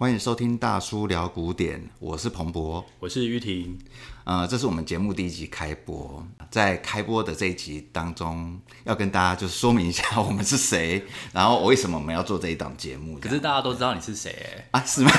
[0.00, 3.76] 欢迎收听大叔聊古典，我是彭博，我是玉婷。
[4.22, 13.18] 呃，这是我们节目第一集开播，在开播的这一集当中，要跟大家就是说明一下我们是谁， 然后为什么我们要做这一档节目。
[13.18, 14.30] 可是大家都知道你是谁
[14.70, 14.84] 哎啊？
[14.86, 15.10] 是吗？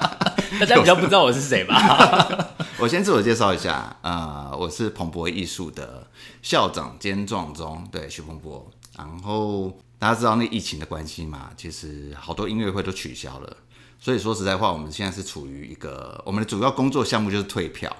[0.58, 2.54] 大家比较不知道我是谁吧？
[2.80, 6.08] 我先自我介绍一下，呃，我是彭博艺术的
[6.40, 8.66] 校长兼壮中，对，徐彭博。
[8.96, 13.58] 然后大家知道那疫情的关系嘛，其实好多音乐会都取消了。
[14.04, 17.96] 所以说实在话，我们现在是处于一个我们的主要工作项目就是退票，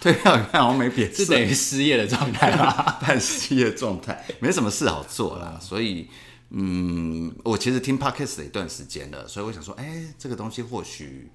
[0.00, 2.98] 退票你看好像没别的，是等于失业的状态吧？
[3.06, 5.58] 半失业状态，没什么事好做啦。
[5.60, 6.08] 所以，
[6.48, 11.30] 嗯，我其实听 Podcast 的一段时间了，所以我想说，哎、欸，这个东西或许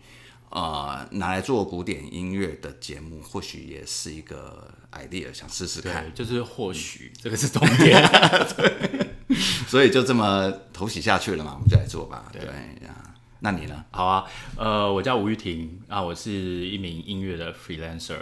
[0.50, 6.12] 呃拿来做古典音乐的节目，或许也是一个 idea，想试试看。
[6.16, 8.02] 就是或许、嗯、这个是重点，
[8.58, 9.38] 对，
[9.70, 12.26] 所以就这么投洗下去了嘛，我们就来做吧。
[12.32, 13.06] 对呀。
[13.42, 13.86] 那你呢？
[13.92, 14.26] 好啊，
[14.58, 16.32] 呃，我叫吴玉婷啊，我是
[16.68, 18.18] 一名音乐的 freelancer。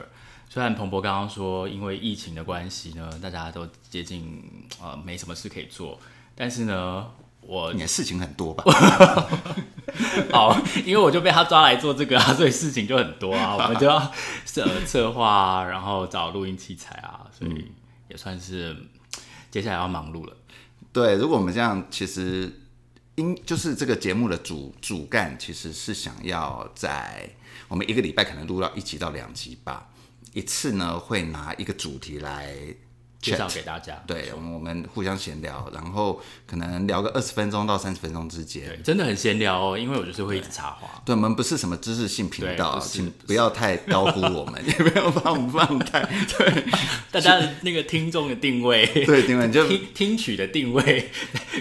[0.49, 4.43] 虽然彭博刚刚说，因为疫情的关系呢，大家都接近
[4.81, 5.99] 呃没什么事可以做，
[6.35, 7.07] 但是呢，
[7.41, 8.63] 我你的事情很多吧？
[10.31, 14.11] 好， 因为我就被他抓来做这个啊， 所以事情就很多啊， 我们就要
[14.45, 17.71] 策策划，然后找录音器材啊，所以
[18.07, 18.75] 也算是
[19.49, 20.37] 接下来要忙碌了。
[20.93, 22.61] 对，如果我们这样，其实。
[23.17, 27.27] 因就是这个节目的主主干，其实是想要在
[27.67, 29.89] 我们一个礼拜可能录到一集到两集吧，
[30.33, 32.55] 一次呢会拿一个主题来。
[33.19, 46.03] 介绍给大家，对，我们我们互相闲聊，然后可能聊个二十分钟到三十分钟之间，对，真的很闲聊哦，因为我就是会一直插话，对，我们不是什么知识性频道，请不要太高估我们， 也不要把我们放太，
[46.37, 46.63] 对，
[47.11, 51.09] 大家的那个听众的定位，对，定位就听听曲的定位，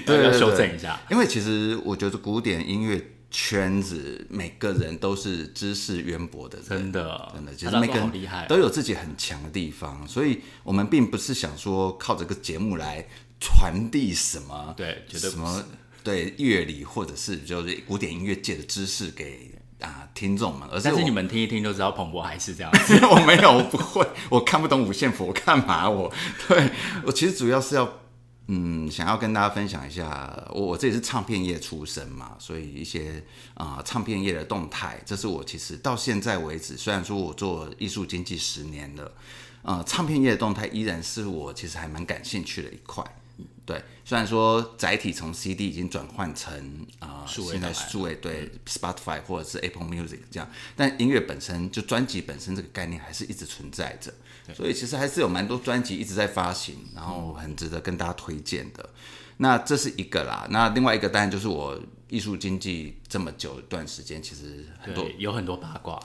[0.05, 3.03] 对，要修正一下，因为其实我觉得古典音乐。
[3.31, 8.11] 圈子每个人都是知识渊博的人，真的，真的，其实每个人
[8.49, 13.07] 都有自己很强的地方，所以我们并不是想说靠这个节目来
[13.41, 15.63] 传递什么，对，觉得什么
[16.03, 19.51] 对乐理或者是就是古典音乐界的知识给
[19.81, 25.91] 啊听众们，而是你们听一听就知道彭博还是这样子，我 没有，我不会，我看不懂五线谱，我干嘛？
[25.91, 26.13] 我
[26.49, 26.71] 对
[27.05, 28.01] 我其实主要是要。
[28.49, 33.25] 嗯，想要跟大家分享一下，我我这也是唱片业出身嘛，所以一些
[33.55, 39.13] 啊、唱片业的动态，这是我其实到现在为止，虽然说我做艺术经济十年了，
[39.63, 43.05] 呃，唱片业的动态依然是我其实还蛮感兴趣的一块。
[43.67, 46.55] 对，虽然说载体从 CD 已经转换成
[47.01, 54.13] 啊、呃，现在数位对 Spotify 或者是 Apple Music 这样，但音乐本身就专辑本身这个概念还是一直存在着，
[54.55, 58.89] 所以其实还是有蛮多专辑一直在发行，然后很值得跟大家推荐的。
[59.39, 61.77] 那这是一个啦，那另外一个当然就是我
[62.09, 66.01] 艺术经济这么久一段时间，其实很多有很多 八卦，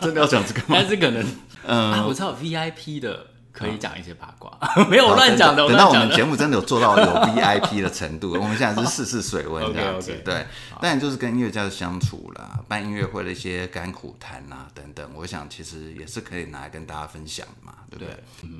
[0.00, 0.66] 真的要讲这个吗？
[0.78, 1.26] 但是可能
[1.64, 3.32] 嗯、啊，我知道 VIP 的。
[3.56, 4.52] 可以讲一些八卦，
[4.90, 5.66] 没有乱讲的。
[5.66, 10.12] 等到我们节目真的有做到有 VIP 的程度，我们现在是试试水温这样子。
[10.22, 10.46] 对，
[10.80, 18.14] 当然就是跟音乐家的相处啦，办音乐会的一些甘苦谈啊等等，我想其实也是可以拿来跟大家分享嘛，对不对？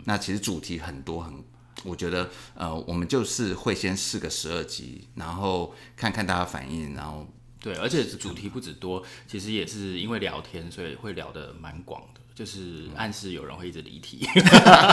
[0.06, 1.44] 那其实主题很多很，
[1.84, 7.26] 我觉得呃，我们就是会先试个十二集，然后看看大家反应，然后
[7.60, 12.20] 对，而且主题不止多，其实也是因为聊天，所以会聊得蛮广的。
[12.36, 14.28] 就是暗示有人会一直离题，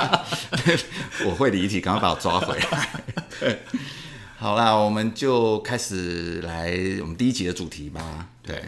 [1.27, 3.59] 我会离题，赶快把我抓回来。
[4.39, 6.71] 好啦，我们就开始来
[7.01, 8.29] 我们第一集的主题吧。
[8.41, 8.63] 对。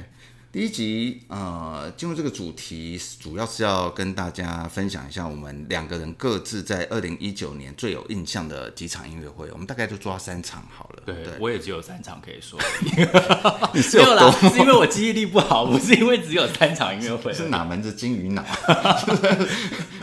[0.56, 9.52] 第一集，呃，进入这个主题，主要是要跟大家分享一下我们两个人各自在二零一九年最有印象的几场音乐会。
[9.52, 11.04] 我们大概就抓三场好了。
[11.06, 12.58] 对，对我也只有三场可以说。
[13.76, 17.34] 你是有没有啦，是因为我记忆力不好， 不是因为只有三场音乐会。
[17.36, 18.42] 是哪门子金鱼脑？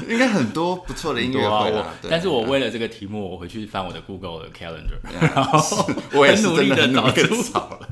[0.06, 1.80] 应该很多不错的音乐会啦。
[1.80, 7.88] 啊、但是我为了这个题目，我回去翻我的 Google 的 Calendar，然后我也很努力的找出了。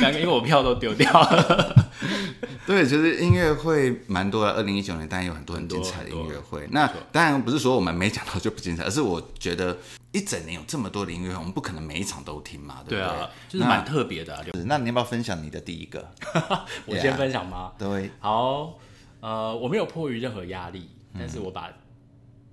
[0.00, 1.89] 两个，因为我票都丢掉了。
[2.66, 4.52] 对，其实音乐会蛮多的。
[4.52, 6.66] 二零一九年当然有很多很精彩的音乐会。
[6.70, 9.76] 那当然不是说我们没讲到就不精彩，而是我觉得
[10.12, 13.28] 一整年有这么多的音乐会，我们不可能每一场都听嘛，对不对？
[13.48, 14.44] 就是蛮特别的、啊。
[14.66, 16.08] 那你要不要分享你的第一个？
[16.86, 17.72] 我先分享吗？
[17.78, 18.78] 对，好，
[19.20, 20.88] 呃，我没有迫于任何压力，
[21.18, 21.70] 但是我把。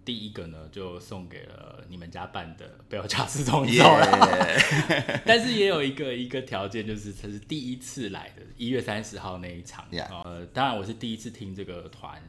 [0.08, 5.20] 第一个呢，就送给了你们家办的贝尔加斯重奏了，Yeah.
[5.28, 9.86] 但是也有一个一个条件，就是他是第一次来的，一月三十号那一场。
[10.24, 12.24] 呃，当然我是第一次听这个团，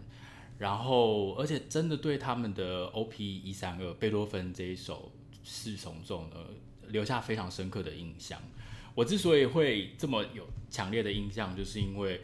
[0.59, 5.13] 然后而且真的对他们的 OP 一三二贝多芬这一首
[5.45, 6.37] 四重奏呢，
[6.89, 8.43] 留下非常深刻的印象。
[8.97, 12.21] 我之所以会这么有强烈的印象，就是因为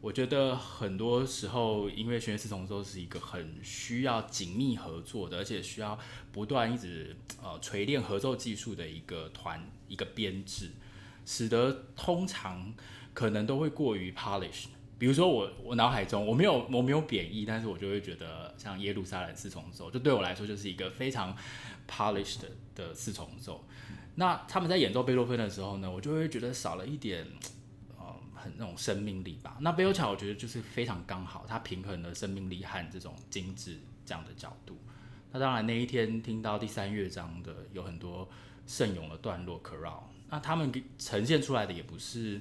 [0.00, 5.98] 我觉得很多时候音乐学院四重奏是一个很需要紧密合作的，而且需要
[6.30, 10.70] 不断一直呃锤炼合奏技术的一个团一个编制，
[11.24, 12.72] 使得通常
[13.14, 14.66] 可能都会过于 polish。
[14.98, 21.36] 比如说我我脑海中我没有我没有贬义，但是我就会觉得像耶路撒冷四重奏，就对我来说就是一个非常
[21.88, 22.40] polished
[22.74, 23.64] 的，四重奏。
[24.14, 27.26] 那他们在演奏贝多芬的时候呢，我就会觉得少了一点，
[28.56, 29.56] 那种生命力吧。
[29.60, 34.78] 那贝欧乔我觉得就是非常刚好，它平衡了生命力和这种精致这样的角度。
[35.32, 38.28] 那当然那一天听到第三乐章的有很多
[38.66, 42.40] 圣咏的段落，chorale，那他们呈现出来的也不是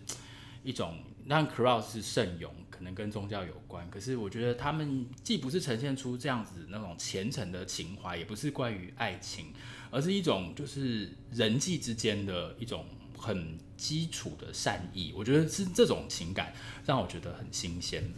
[0.63, 3.89] 一种，让 chorale 是圣咏，可能跟宗教有关。
[3.89, 9.47] 可是我觉得他们既不是呈现出这样子那种虔诚的情怀，也不是关于爱情。
[9.91, 12.85] 而是一种就是人际之间的一种
[13.25, 16.53] 很基础的善意，我觉得是这种情感
[16.85, 18.13] 让我觉得很新鲜。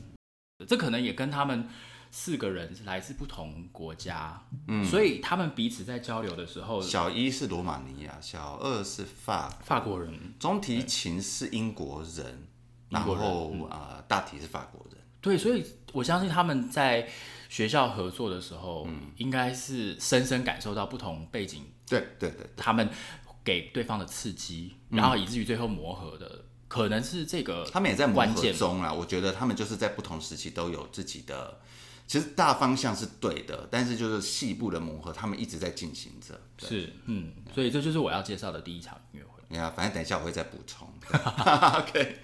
[0.68, 1.68] 这可能也跟他们
[2.12, 12.48] 四个人是来自不同国家，嗯，所以他们彼此在交流的时候，小一是罗马尼亚，小二是法法国人，中提琴是英国人，
[12.89, 15.01] 然后啊、呃、大提是法国人。
[15.21, 17.09] 对，所以我相信他们在。
[17.50, 22.89] 学校合作的时候，嗯，应该是深深感受到不同背景，对对对，他们
[23.47, 27.65] 给对方的刺激，然后以至于最后磨合的，嗯，可能是这个。
[27.71, 31.61] 他们也在磨合中啊，我觉得他们就是在不同时期都有自己的，
[32.05, 36.38] 其实大方向是对的，但是就是细部的磨合，他们一直在进行着。
[36.57, 39.41] 是，嗯，所以这就是我要介绍的第一场音乐会。
[39.47, 40.85] 你看，反正等一下我会再补充。
[41.07, 42.19] OK，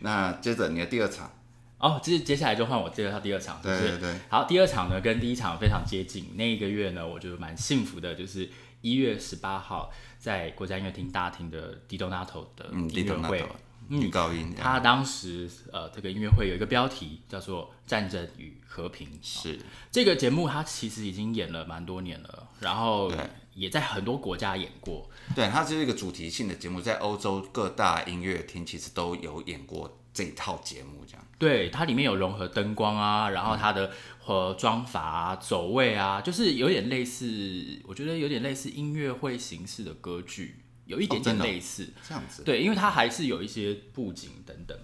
[0.00, 1.32] 那接着你的第二场。
[1.78, 3.60] 哦，接接下来就换我介绍第二场？
[3.62, 4.18] 对对对。
[4.30, 6.34] 好，第二场呢跟第一场非常接近。
[6.34, 8.48] 那一个月呢，我觉得蛮幸福的，就是
[8.80, 13.44] 一月十八号在国家音乐厅大厅的 Di Donato 的音乐会，
[13.88, 14.54] 女高音。
[14.56, 19.58] 他当时呃这个音乐会有一个标题叫做《战争与和平》，是、哦、
[19.92, 23.12] 这个节目他其实已经演了蛮多年了，然后
[23.52, 25.10] 也在很多国家演过。
[25.34, 29.98] 对，它就是一个主题性的节目，在欧洲各大音乐厅其实都有演过。
[30.16, 42.42] 这一套节目这样，对，它里面有融合灯光啊，然后它的和妆法啊、走位啊，就是有点类似，我觉得有点类似音乐会形式的歌剧，有一点点类似、哦、这样子。
[42.44, 44.78] 对，因为它还是有一些布景等等。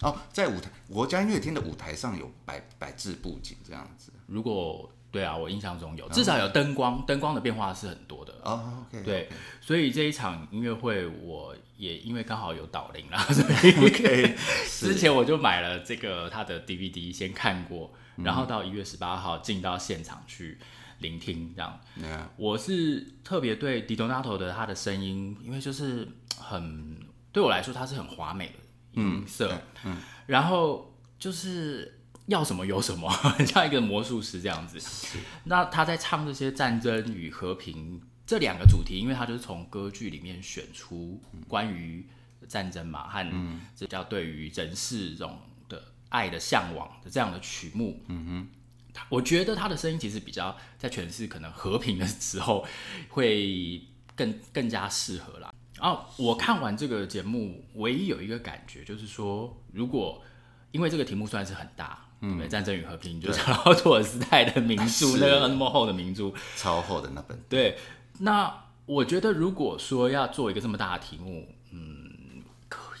[0.00, 4.10] 哦，在舞台国家音乐厅的舞台上有摆摆置布景这样子。
[4.26, 8.32] 如果对啊，我印象中有，至少有灯光，灯光的变化是很多的。
[8.42, 9.34] 哦对，okay.
[9.60, 14.34] 所以这一场音乐会，我也因为刚好有导聆啦， 所以 OK，
[14.66, 20.58] 之前我就买了这个他的 DVD 先看过，然后到一月十八号进到现场去
[21.00, 21.78] 聆听，这样。
[22.00, 22.28] Yeah.
[22.36, 26.08] 我是特别对 Di Donato 的他的声音，因为就是
[26.38, 26.98] 很
[27.32, 29.52] 对我来说，他是很华美的音色，
[29.84, 31.98] 嗯，嗯然后就是。
[32.26, 34.78] 要什么有什么， 很像一个魔术师这样子。
[35.44, 42.06] 那他在唱这些战争与和平这两个主题，因为他就是从歌剧里面选出关于
[42.48, 45.38] 战争嘛，和这叫对于人世这种
[45.68, 48.00] 的爱的向往的这样的曲目。
[48.06, 48.48] 嗯
[48.94, 52.64] 哼，我觉得他的声音其实比较在诠释可能和平的时候
[53.08, 53.82] 会
[54.14, 55.52] 更更加适合啦。
[55.74, 60.22] 然后我看完这个节目，唯一有一个感觉就是说，如果
[60.70, 62.06] 因为这个题目算是很大。
[62.22, 63.40] 嗯，战争与和平就是
[63.82, 67.36] 托尔斯泰的名著，那个那么厚的名著，超厚的那本。
[67.48, 67.76] 对，
[68.20, 72.42] 那我觉得如果说要做一个这么大的题目，嗯，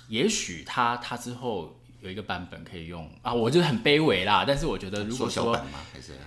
[0.08, 4.44] 也许他他之后有一个版本可以用啊，我就很卑微啦。
[4.44, 5.58] 但是我觉得如果说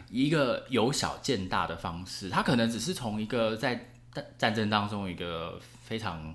[0.10, 6.34] 一个由小见大的方式，他可能只是从一个在战战争当中一个非常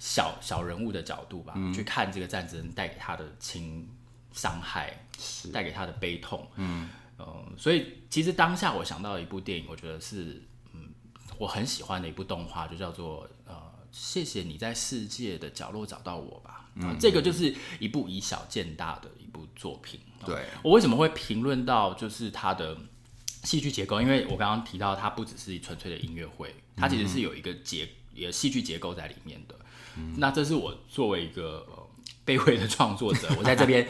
[0.00, 3.88] 小小人物的角度吧，嗯、去看这个战争带给他的轻
[4.34, 5.00] 伤害。
[5.52, 10.88] 带给他的悲痛，嗯，呃，所以其实当下我想到的一部电影，我觉得是，嗯，
[11.38, 13.54] 我很喜欢的一部动画，就叫做呃，
[13.92, 20.00] 谢谢你在世界的角落找到我吧，嗯，呃，这个就是一部以小见大的一部作品。
[20.26, 22.76] 对，呃，我为什么会评论到就是它的
[23.44, 24.02] 戏剧结构？
[24.02, 29.54] 因为我刚刚提到它不只是纯粹的音乐会，它其实是有一个结，有戏剧结构在里面的。
[29.96, 31.64] 嗯，那这是我作为一个。
[31.70, 31.84] 呃
[32.26, 33.86] 卑微的创作者，我在这边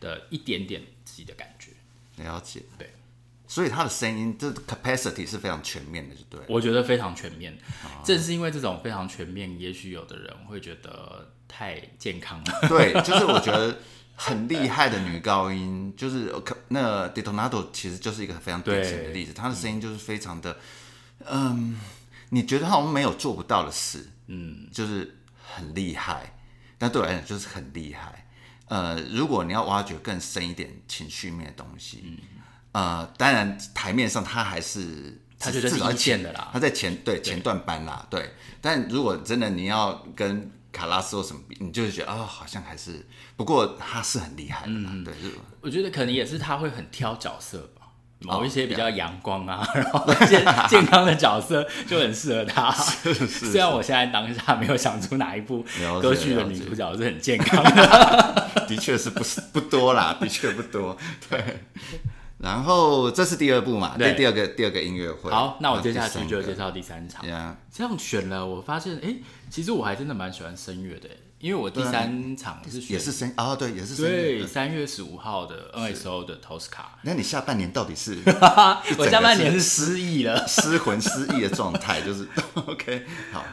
[0.00, 1.70] 的一点点自己的感觉，
[2.22, 2.92] 了解，对，
[3.46, 7.52] 所以他的声音这 capacity 是非常全面的，就对，我觉得非常全面，
[7.82, 13.78] 啊、正是因为这种非常全面，也许有的人会觉得太健康了，对， 就是我觉得
[14.14, 16.34] 很厉害的女高音，就是
[16.68, 20.56] 那 d e t o n a t o 其实就是一个非常典型的例子，她的声音就是非常的，
[21.24, 21.78] 嗯，
[22.30, 26.34] 你觉得好像没有做不到的事，嗯，就是很厉害。
[26.80, 28.24] 但对我来讲就是很厉害。
[28.68, 32.18] 呃，如果你要挖掘更深一点情绪面的东西，嗯、
[32.72, 43.06] 呃，当然台面上他还是他就是一线的啦，他在前对前段班啦，对，但如果真的你要跟卡拉斯或什么比，你就是觉得啊、哦，好像还是，
[43.36, 45.14] 不过他是很厉害的，嗯，对，
[45.60, 47.77] 我觉得可能也是他会很挑角色吧，
[48.20, 52.70] 某一些比较阳光啊，哦、 然后健健康的角色就很适合他。
[52.72, 55.64] 是是是，虽然我现在当下没有想出哪一部
[56.02, 58.48] 歌剧的女主角是很健康的。
[58.68, 60.96] 的确是不是不多啦，的确不多。
[61.30, 61.60] 对，
[62.38, 63.94] 然后这是第二部嘛？
[63.96, 65.30] 对，第二个第二个音乐会。
[65.30, 67.24] 好，那我接下去就介绍第三场。
[67.72, 69.14] 这样选了，我发现，哎，
[69.48, 71.08] 其实我还真的蛮喜欢声乐的，
[71.40, 74.10] 因为我第三场是也是生啊，对，也是声乐。
[74.10, 76.84] 对，三月十五号的 NSO 的 Tosca。
[77.02, 78.18] 那你下半年到底是？
[78.98, 82.26] 我下半年是失忆了，失魂失忆的状态，就是
[82.66, 83.06] OK。
[83.32, 83.44] 好，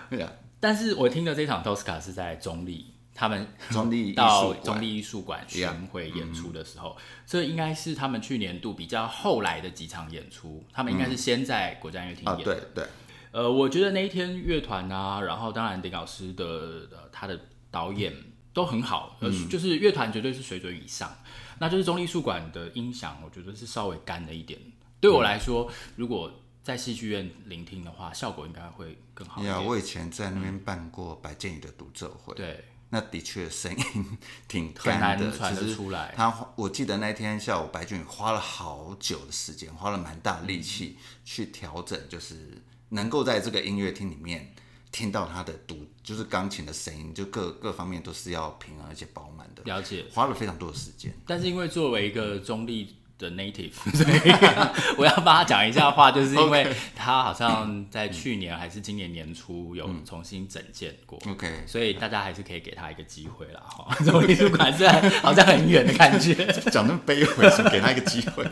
[0.60, 2.92] 但是我听的这场 Tosca 是在中立。
[3.18, 10.62] 他们中立 到中立艺术馆巡回演出的时候，这应该是他们去年度比较后来的几场演出。
[10.74, 12.44] 他们应该是先在国家音乐厅演。
[12.44, 12.84] 对对。
[13.32, 17.40] 呃，我觉得那一天乐团啊，然后当然林老师的他的
[17.76, 18.16] 导演
[18.54, 21.14] 都很好，呃，就是乐团绝对是水准以上。
[21.60, 24.58] 那就是中坜艺术馆的音响，我觉得是稍微干了一点。
[25.02, 26.32] 对我来说，如果
[26.64, 29.44] 在戏剧院聆听的话，效果应该会更好。
[29.44, 32.34] 呀，我以前在那边办过白建宇的独奏会。
[32.34, 32.64] 对。
[32.92, 34.18] 那的确声音
[34.48, 36.14] 挺干的，传得出来。
[36.16, 44.54] 他我记得那天下午，白俊花了好久的时间，花了蛮大力气去调整，就是能够在这个音乐厅里面
[44.96, 49.62] 听到他的独，就是钢琴的声音，就各各方面都是要平衡而且饱满的。
[49.64, 51.14] 了解，花了非常多的时间。
[51.28, 52.96] 但是因为作为一个中立。
[53.18, 63.62] 的 native， 所以我要帮他讲一下话，就是因为他好像在去年还是今年年初有重新整建过，OK，所以大家还是可以给他一个机会啦。
[63.66, 63.96] 哈。
[64.00, 66.34] 这种艺术馆虽然好像很远的感觉，
[66.70, 68.46] 讲那么卑微，给他一个机会，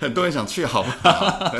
[0.00, 1.52] 很多人想去，好不好？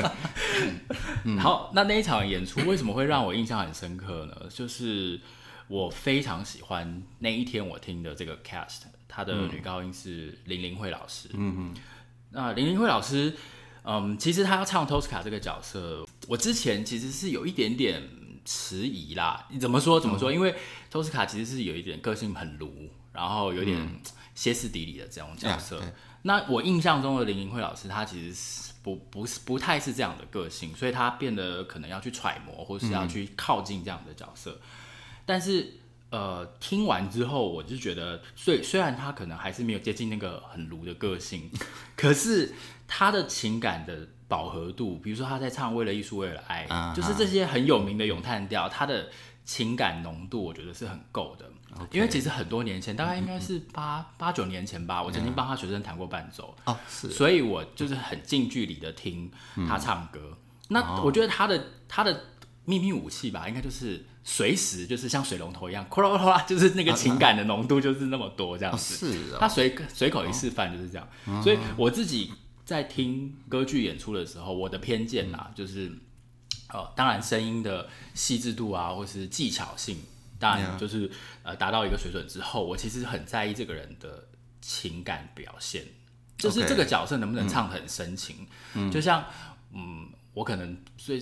[1.41, 4.49] 好，那那一场演出为什么会让我印象很深刻呢？
[4.49, 5.21] 就是
[5.67, 11.75] 我非常喜欢那一天我听的这个 cast，他的女高音是林玲慧老师，嗯嗯。
[12.31, 13.35] 那林林慧老师，
[13.85, 18.03] 嗯，其实他要唱托斯卡这个角色，我之前其实是有一点点
[18.45, 19.47] 迟疑啦。
[19.51, 19.99] 你怎么说？
[19.99, 20.31] 怎么说？
[20.31, 20.55] 嗯、因为
[20.91, 24.01] 托斯卡其实是有一点个性很鲁，然后有点
[24.35, 25.81] 歇斯底里的这种角色。
[25.83, 25.93] 嗯、
[26.23, 34.53] 那我印象中的林林慧老师，他其实是不不是不太是这样的个性，所以他变得可能要去揣摩，或是要去靠近这样的角色。
[34.53, 34.69] 嗯、
[35.25, 35.75] 但是。
[36.11, 41.51] 呃，听完之后，我就觉得，虽虽然他可能还是没有接近那个很卢的个性，
[41.97, 42.55] 可是
[42.87, 46.95] 他的情感的饱和度，比如说他在唱《为了艺术，为了爱》uh，huh.
[46.95, 49.09] 就是这些很有名的咏叹调，他的
[49.45, 51.45] 情感浓度，我觉得是很够的。
[51.93, 57.11] 因为其实很多年前，大概应该是八八九年前吧，我曾经帮他学生弹过伴奏，uh huh.
[57.11, 59.31] 所以我就是很近距离的听
[59.69, 60.21] 他唱歌。
[60.21, 60.37] Uh.
[60.71, 62.25] 那我觉得他的他的
[62.69, 64.05] 秘密武器吧，应该就是。
[64.31, 69.07] 随时就是像水龙头一样，哗啦哗啦，就是那个情感的浓度就是那么多这样子。
[69.07, 71.09] 啊啊、是、哦，他随随口一示范就是这样。
[71.25, 72.31] 哦、所以我自己
[72.63, 75.91] 在听歌剧演出的时候，我的偏见啊，就是，
[76.69, 79.97] 呃，当然声音的细致度啊，或是技巧性，
[80.39, 81.11] 当然就是
[81.43, 84.29] 呃达到一个水准之后，我其实很在意这个人的
[84.61, 85.87] 情感表现，
[86.37, 88.47] 就是这个角色能不能唱得很深情。
[88.75, 89.25] 嗯、就像，
[89.73, 91.19] 嗯，我可能最。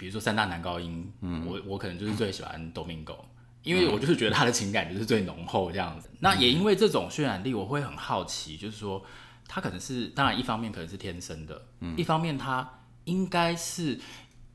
[0.00, 3.16] 比如说三大男高音，嗯、我我可能就是最喜欢 Domingo，
[3.62, 6.08] 因为我就是觉得他的情感就是最浓厚这样子。
[6.12, 9.04] 嗯、那也因为这种渲染力，我会很好奇，就是说
[9.46, 12.66] 他可能是，当然一方面可能是天生的，嗯、一方面他
[13.04, 14.00] 应该是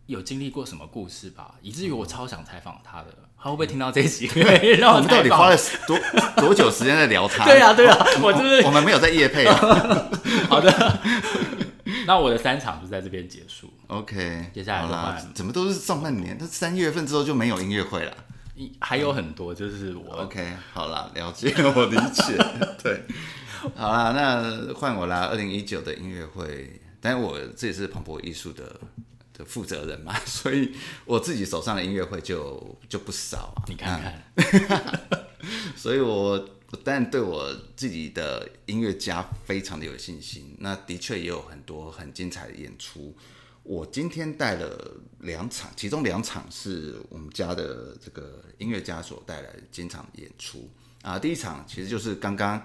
[0.07, 3.15] 有经历过什么故事吧，以至于我超想采访他的。
[3.37, 4.25] 他会不会听到这一集？
[4.81, 5.99] 让我，我们到底花了多
[6.37, 7.45] 多久时间在聊他？
[7.45, 9.55] 对啊对啊，我就是我们没有在夜配啊。
[10.49, 10.99] 好的。
[12.07, 13.71] 那我的三场就在这边结束。
[13.87, 16.37] OK，接下来啦，怎么都是上半年？
[16.39, 18.15] 那三月份之后就没有音乐会了。
[18.79, 20.11] 还有很多，就是我。
[20.23, 22.37] OK，好了，了解，我理解。
[22.81, 23.03] 对，
[23.75, 25.25] 好啦，那换我啦。
[25.25, 28.63] 二零一九的音乐会，但是我自己是蓬勃艺术的
[29.33, 30.73] 的负责人嘛， 所以
[31.05, 33.65] 我自己手上的音乐会就就不少啊。
[33.67, 33.99] 你看
[34.37, 34.89] 看，
[35.75, 36.49] 所以我。
[36.83, 43.15] 但对我自己的音乐家非常的有信心，那的确也有很多很精彩的演出。
[43.63, 50.69] 我今天带了两场，其中两场是我们家的这个音乐家所带来的经常演出
[51.01, 51.17] 啊。
[51.17, 52.63] 第一场其实就是刚刚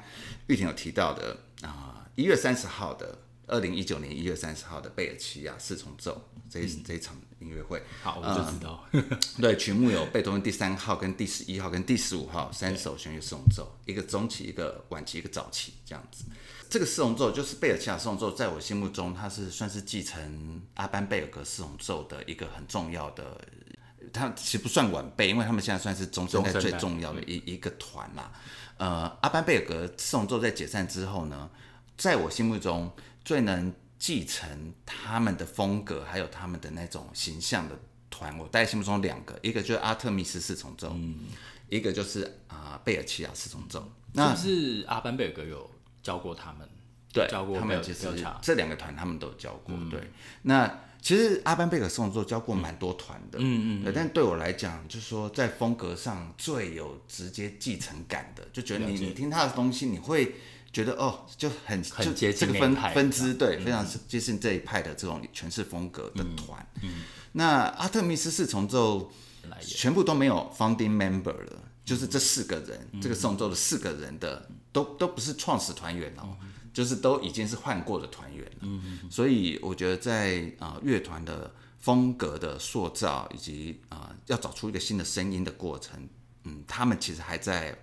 [0.49, 7.83] 玉婷有提到的啊，一月三十号的二零一九年一月三十号的贝尔奇亚四重奏这一、嗯、这一场音乐会。
[8.03, 8.85] 好，我就知道。
[8.93, 9.05] 嗯、
[9.41, 16.25] 对，曲目有贝多芬第三号、跟第十一号、跟第十五号三首弦乐四重奏，一个中期、一个晚期、一个早期这样子。
[16.69, 23.41] 这个四重奏就是贝尔齐亚四重奏，在我心目中，它是算是继承阿班贝尔格四重奏的一个很重要的。
[24.13, 28.33] 它其实不算晚辈，因为他们现在算是中生代最重要的一一个团啦。
[28.77, 31.51] 呃，阿班贝尔格四重奏在解散之后呢，
[31.97, 32.91] 在我心目中
[33.25, 37.79] 最能继承他们的风格，还有他们的那种形象的
[38.11, 41.29] 团，我大概心目中两个，一个就是阿特密斯四重奏，嗯、
[41.69, 43.89] 一个就是啊、呃、贝尔奇亚四重奏。
[44.15, 45.71] 那是不是阿班贝尔格有？
[46.03, 46.67] 教过他们，
[47.13, 48.09] 对，教过他们其实
[48.41, 49.75] 这两个团他们都有教过。
[49.77, 50.01] 嗯、对，
[50.41, 53.93] 那其实阿班贝尔四重奏教过蛮多团的，嗯嗯，对。
[53.93, 60.37] 但对我来讲，就是说在风格上最有直接继承感的，就觉得你你听他的东西，你会
[60.73, 66.67] 觉得哦，就很很接近这个分分支，对，非常接近这一派的这种诠释风格的团。
[66.83, 69.11] 嗯，那阿特密斯四重奏
[69.61, 71.65] 全部都没有 founding member 了。
[71.83, 78.59] 就是这四个人，嗯、这个四重奏的四个人的都都不是创始团员哦，嗯、就是都已经是换过的团员了。
[78.61, 86.09] 嗯、所以我觉得在啊、呃、乐团的风格的塑造以及啊、呃、要找出一个新的声音的过程，
[86.45, 87.77] 嗯，他们其实还在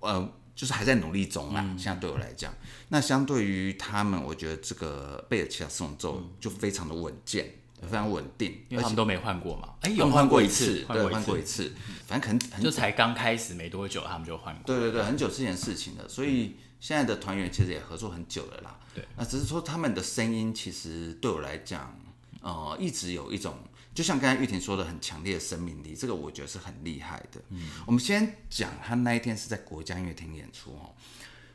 [0.00, 1.60] 呃就是还在努力中啦。
[1.64, 2.52] 嗯、现在对我来讲，
[2.88, 7.54] 那相对于他们，我觉得这个贝尔奇亚四重奏就非常的稳健。
[7.82, 9.74] 非常稳定，因为他们都没换过嘛。
[9.82, 11.70] 哎，有换过一次，对，换过一次。
[12.06, 14.62] 反正可能很就才刚开始没多久，他们就换过。
[14.64, 16.08] 对对对，很久之前的事情了。
[16.08, 18.78] 所以现在的团员其实也合作很久了啦。
[18.94, 21.94] 对，那只是说他们的声音其实对我来讲，
[22.40, 23.54] 呃，一直有一种，
[23.94, 25.94] 就像刚才玉婷说的，很强烈的生命力。
[25.94, 27.40] 这个我觉得是很厉害的。
[27.50, 30.92] 嗯，我们先讲他那一天是在国家音乐厅演出哦。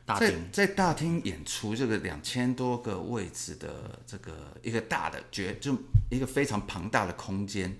[0.06, 5.76] 大在在大厅演出，这个两千多个位置的这个一个大的绝，就
[6.10, 7.76] 一个非常庞大的空间，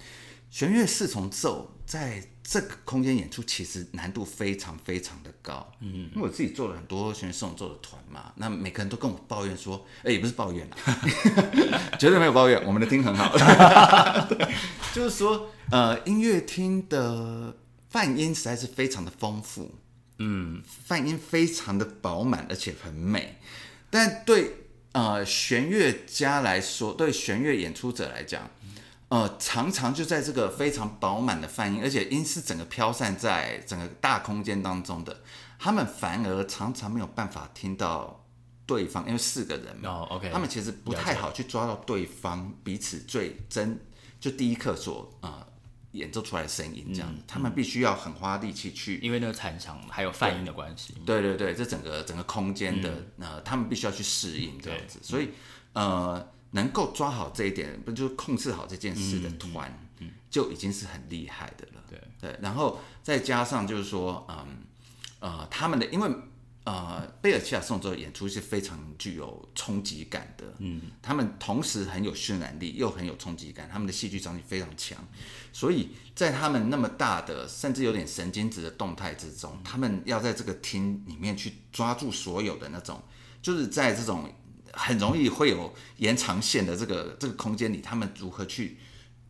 [0.50, 5.72] 弦乐四重奏在这个空间演出，其实难度非常非常的高。
[5.80, 10.76] 嗯，因为我自己做了很多弦乐四重奏的团嘛，那每个人都跟我抱怨说，哎，也不是抱怨啦，
[11.98, 13.36] 绝对没有抱怨，我们的听很好。
[14.92, 17.56] 就是说，呃，音乐厅的
[17.88, 19.76] 泛音实在是非常的丰富。
[20.18, 23.38] 嗯，泛音非常的饱满，而且很美。
[23.88, 28.50] 但对呃弦乐家来说，对弦乐演出者来讲，
[29.10, 35.20] 呃，常常就在这个非常饱满的泛音，而且音是整个飘散在整个大空间当中的，
[35.58, 38.24] 他们反而常常没有办法听到
[38.64, 43.78] 对方，因为四个人嘛，哦，OK，他们其实不太好去抓到对方彼此最真，
[44.18, 45.44] 就第一刻所啊。
[45.44, 45.46] 呃
[45.92, 50.94] 演奏出来的声音这样子，嗯、他们必须要很花力气去，因为那个残场还有泛音的关系。
[51.04, 55.30] 对对对，这整个整个空间的、嗯、呃，他们必须要去适应这样子，所以
[55.72, 59.72] 呃，能够抓好这一点，不就是控制好这件事的团，
[60.30, 61.84] 就已经是很厉害的了。
[61.88, 64.46] 对对，然后再加上就是说，嗯
[65.20, 66.10] 呃，他们的因为。
[66.62, 70.44] 呃，贝尔奇亚四重奏演出是非常具有冲击感的。
[70.58, 74.98] 嗯，他们同时很有渲染力，又很有冲击感，他们的戏剧张力非常强。
[75.54, 83.02] 所以在他们那么大的，甚至有点神经质的动态之中，他们要在这个厅里面去抓住所有的那种，
[83.40, 84.30] 就是在这种
[84.72, 88.78] 很容易会有延长线的这个这个空间里，他们如何去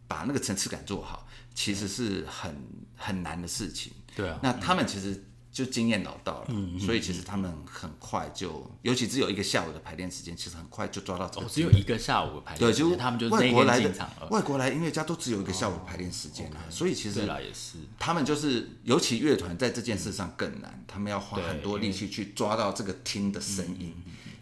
[0.07, 2.55] 把那个层次感做好，其实是很
[2.97, 3.93] 很难的事情。
[4.15, 5.25] 对啊，那他们其实。
[5.53, 11.45] 就经验老道了，所以其实他们很快就，尤其只有一个下午的排练时间，其实很快就抓到这个。
[11.45, 13.93] 哦，只有一个下午的排练，对，就他们就外国来的
[14.31, 23.93] 外国来音乐家都只有一个下午排练时间啊，哦、所以其实也是他们就是，尤其乐团在这件事上更难，他们要花很多力气去抓到这个听的声音，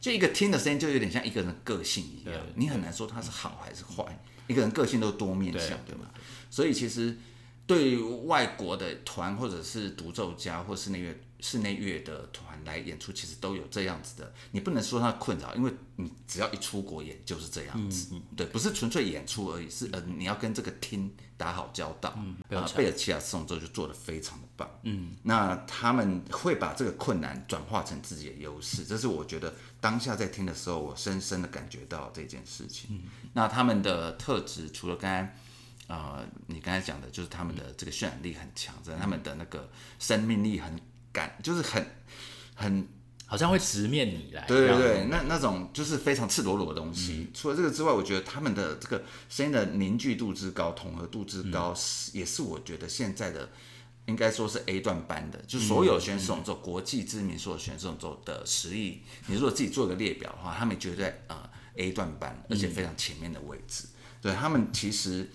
[0.01, 6.11] 就一个听的声音就有点像一个人个性一样，你很难说他是好还是坏，一个人个性都多面向，对吗？
[6.51, 7.17] 所以其实。
[7.69, 14.33] 对于外国的团或者是独奏家或是那乐室内乐的团来演出，其实都有这样子的。
[14.53, 18.09] 你不能说他困扰，因为你只要一出国演就是这样子。
[18.13, 22.15] 嗯嗯、对，不是纯粹演出而已，是呃你要跟这个厅打好交道。
[22.19, 22.37] 嗯，
[22.77, 24.71] 贝尔奇亚四重奏就做得非常的棒。
[24.83, 32.91] 嗯，那他们会把这个困难转化成自己的优势，这是我觉得当下在听的时候，我深深的感觉到这件事情。
[32.91, 33.03] 嗯、
[33.33, 35.37] 那他们的特质除了刚才。
[35.89, 40.79] 呃，你刚才讲的就是他们的这个渲染力很强，真的、他们的那个生命力很
[41.11, 41.83] 感，就是很
[42.59, 42.87] 很
[43.25, 44.45] 好像会直面你来。
[44.47, 47.29] 对对对，那那种就是非常赤裸裸的东西。
[47.29, 53.49] 嗯、除了这个之外，我觉得他们的这个声音的凝聚度之高、统合度之高，是、嗯、也是我觉得现在的
[54.07, 61.43] 应该说是 A 段班的，就所有弦乐四重奏国际知名所有弦乐四重奏的实力，你如果自己做一个列表的话，他们绝对啊。
[61.45, 63.85] 呃 A 段班，而且非常前面的位置。
[63.85, 65.31] 嗯、对他们其实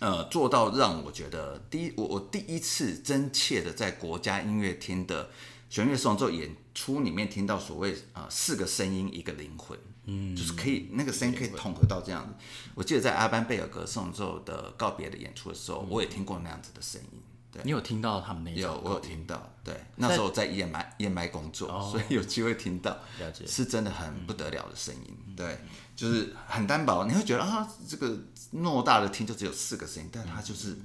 [0.00, 5.30] 呃做到让我觉得第一，我我第一次真切的在国家音乐厅的
[5.72, 9.78] 弦乐四重奏演出里面听到所谓啊、呃、四个声音一个灵魂。
[10.04, 12.34] 嗯，就是可以那个声音可以统合到这样子。
[12.74, 17.22] 我记得在阿班贝尔格颂奏的告别的演出的时候，我也听过那样子的声音。
[17.50, 19.50] 对，你有听到他们那有，我有听到。
[19.64, 25.34] 对，那时候在 EMI，EMI 工作，所以有机会听到，了解是真的很不得了的声音。
[25.34, 25.58] 对，
[25.96, 28.14] 就是很单薄，你会觉得啊，这个
[28.52, 30.76] 偌大的厅就只有四个声音，但它就是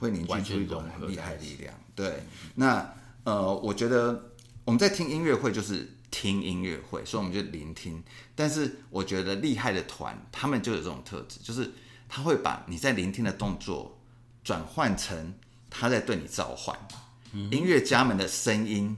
[0.00, 1.74] 会凝聚出一种很厉害的力量。
[1.94, 2.24] 对，
[2.56, 4.33] 那呃，我觉得
[4.64, 5.90] 我们在听音乐会就是。
[6.10, 8.00] 听音乐会，所以我们就聆听。
[8.36, 11.68] 但是我觉得厉害的团，他们就有这种特质，就是
[12.08, 14.00] 他会把你在聆听的动作
[14.44, 15.34] 转换成
[15.68, 16.78] 他在对你召唤。
[17.32, 18.96] 嗯、音乐家们的声音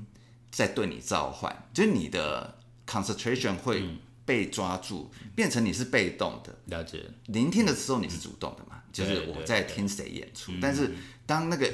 [0.51, 3.83] 在对你召唤，就是你的 concentration 会
[4.27, 6.55] 被抓住，嗯、变成你是被动的。
[6.67, 7.03] 了解。
[7.29, 8.77] 聆听的时候你是主动的嘛？
[8.77, 10.53] 嗯、就是我在听谁演出。
[10.61, 10.93] 但是
[11.25, 11.73] 当那个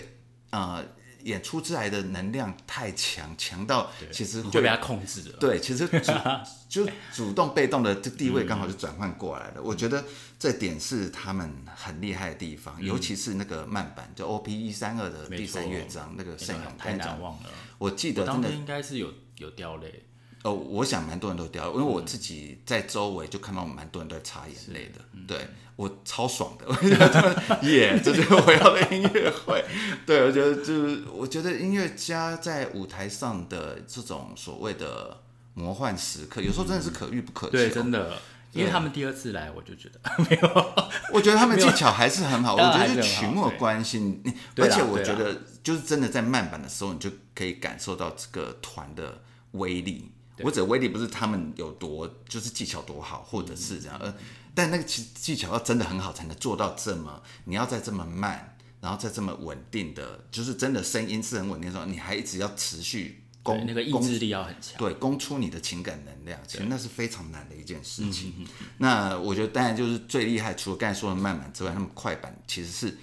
[0.50, 0.86] 呃。
[1.24, 5.38] 演出之来的能量太强，强到其实会就被他控制了。
[5.38, 6.12] 对，其实主
[6.68, 9.54] 就主动被动的这地位刚好就转换过来了。
[9.56, 10.04] 嗯、我觉得
[10.38, 17.50] 这点是他们很厉害的地方，嗯、尤其是那个慢板，就 OP 一三二的第三乐章那个圣咏太难忘了。
[17.78, 20.06] 我记得真的应该是有有掉泪。
[20.42, 25.00] 哦，我想蛮多人都掉，因为我自己在周围就看到蛮多人都在擦眼泪的。
[25.12, 25.38] 嗯、对
[25.76, 29.64] 我超爽的，我觉得耶，这 就是我要的音乐会。
[30.04, 35.16] 对，我觉得就是我觉得音乐家在舞台上的这种所谓的
[35.54, 37.52] 魔幻时刻，有时候真的是可遇不可求。
[37.52, 38.18] 对，真的，
[38.52, 40.72] 因为他们第二次来，我就觉得 没有。
[41.12, 44.20] 我觉得他们技巧还是很好， 我觉得是曲目的关系，
[44.56, 50.10] 而且我觉得就是真的在慢板的时候，你就可以感受到这个团的威力。
[50.42, 54.14] 或者威力不是他们有多，就是技巧多好，或者是这样，呃，
[54.54, 68.32] 但那个技技巧要真的很好，才能做到这么，你要在这么慢，然后在这么稳定的，就是真的声音是很稳定的时候，你还一直要持续攻，那个意志力要很强，对，攻出你的情感能量，其实那是非常难的一件事情。
[68.44, 68.46] 对
[68.78, 72.98] 那我觉得当然就是最厉害，除了刚才说的慢板之外，他们快板其实是。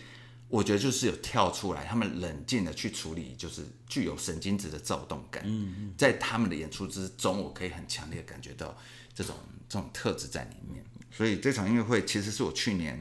[0.50, 5.44] 我觉得就是有跳出来，他们冷静的去处理，就是具有神经质的躁动感。
[5.46, 8.76] 嗯嗯，在他们的演出之中，我可以很强烈的感觉到
[9.14, 9.36] 这种
[9.70, 10.84] 这种特质在里面。
[11.12, 13.00] 所以这场音乐会其实是我去年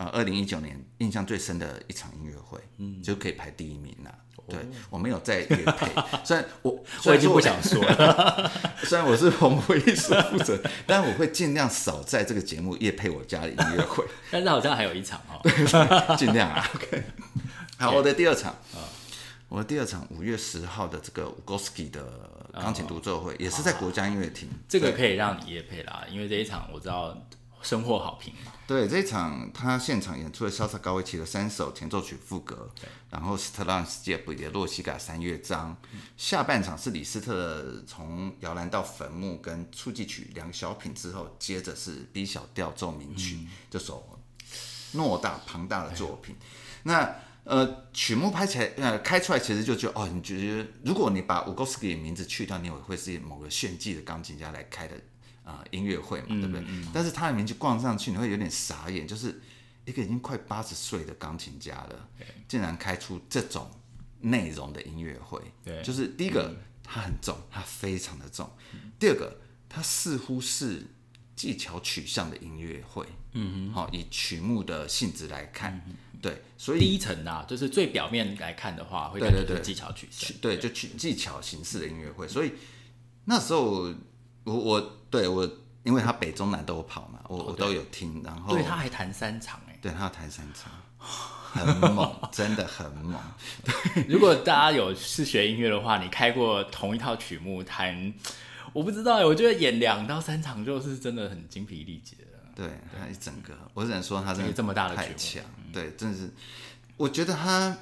[0.00, 4.14] 啊，二零一九年印象最深的一场音乐会，嗯，就可以排第一名了。
[4.48, 4.58] 对，
[4.88, 5.92] 我没有在业配，
[6.24, 6.72] 虽然我
[7.04, 8.50] 我已经不想说了，
[8.82, 14.02] 虽然我是红会艺术负责，但我会尽量少在这个节目夜配我家的音乐会。
[14.32, 16.66] 但是好像还有一场哦，对，尽量啊。
[16.74, 17.02] OK，
[17.78, 18.56] 好，我的第二场，
[19.50, 22.02] 我的第二场五月十号的这个 Ugoski 的
[22.54, 24.48] 钢琴独奏会，也是在国家音乐厅。
[24.66, 27.14] 这个可以让你夜配啦，因为这一场我知道。
[27.62, 28.32] 收获好评。
[28.66, 32.70] 对，这一场他现场演出的萧萨高维奇的三首前奏曲副歌，
[33.10, 44.20] 然后斯特拉文斯基的洛西卡三乐章，嗯、下半场是李斯特的从摇篮到坟墓跟触伎曲两小品之后，接着是 B 小调奏鸣曲、嗯、这首
[44.94, 46.36] 偌大庞大的作品。
[46.84, 54.94] 那呃曲目拍起来呃开出来，其实就觉得哦，你觉得如果你把吴戈斯基的名字去掉，你也会是某个炫技的钢琴家来开的。
[55.50, 56.60] 啊，音乐会嘛，对不对？
[56.60, 59.40] 嗯嗯、但是他的名字逛上去，你会有点傻眼，就是
[59.84, 62.08] 一个已经快八十岁的钢琴家了，
[62.46, 63.68] 竟然开出这种
[64.20, 65.40] 内容的音乐会。
[65.64, 70.86] 对，就是第一个，它、嗯、很重，它非常的重；嗯、第二个，它似乎是
[71.34, 73.04] 技巧取向的音乐会。
[73.32, 82.28] 嗯哼，好，以曲目的性质来看，嗯、对，所以第一层啊，就是最表面来看的话，会感觉是技巧取向，对，对，对，就取技巧形式的音乐会。
[82.28, 82.52] 所以
[83.24, 83.92] 那时候。
[84.44, 85.48] 我我对我，
[85.82, 93.20] 因为他北中南都有跑嘛，我我都有听，然后对他还弹三场哎，对他要弹三场，很猛，真的很猛。
[93.64, 98.12] 对，如果大家有是学音乐的话，你开过同一套曲目弹，
[98.72, 102.38] 我不知道哎，我觉得演两到三场就是真的很精疲力竭了。
[102.54, 106.30] 对他一整个，我只能说他真的这么大的太强，对，真的是，
[106.96, 107.76] 我觉得他。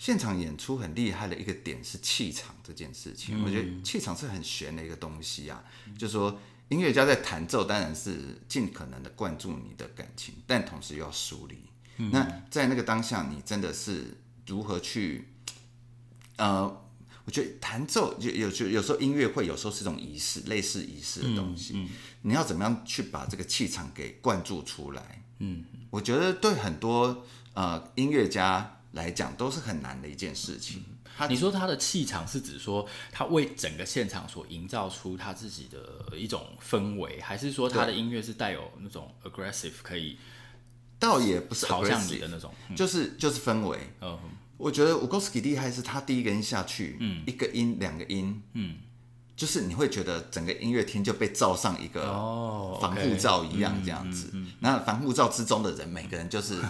[0.00, 5.62] 现场演出很厉害的一个点是气场这件事情，嗯、我觉得气场是很玄的一个东西啊。
[5.86, 11.58] 嗯、就是说，音乐家在弹奏当然是尽可能的灌注你的感情，但同时又要疏离。
[11.98, 15.28] 嗯、那在那个当下，你真的是如何去？
[16.36, 16.64] 呃，
[17.26, 21.86] 我觉得弹奏就有就有时候音乐会有时候是一种仪式，类似仪式的东西。
[22.22, 25.22] 你要怎么样去把这个气场给灌注出来？
[25.40, 28.78] 嗯，我觉得对很多呃音乐家。
[28.92, 30.84] 来讲都是很难的一件事情。
[31.16, 40.18] 他你说他的气场是指说他为整个现场所营造出他自己的一种氛围，还是说他的音乐是带有那种 aggressive 可以？
[40.98, 43.78] 倒也不是朝向你的那种，嗯、就是就是氛围。
[44.00, 44.18] 嗯，
[44.56, 48.78] 我觉得吴哥斯基厉害是他第一个音下去，嗯，一个音两个音，嗯，
[49.36, 52.02] 就是你会觉得整个音乐厅就被罩上一个
[52.80, 54.32] 防护罩一样这样子。
[54.60, 56.62] 那防护罩之中的人，每个人就是。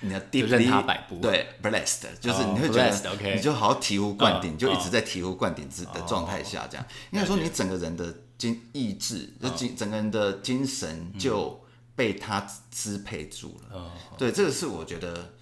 [0.00, 6.86] 你要 deeply 对 blessed，就是你会觉得你就好好醍醐灌顶，就一直在醍醐灌顶之的状态下，这样。
[7.10, 11.60] 应该说你整个人的精意志，就精整个人的精神就
[11.94, 13.92] 被他支配住了。
[14.18, 15.32] 对，这个是我觉得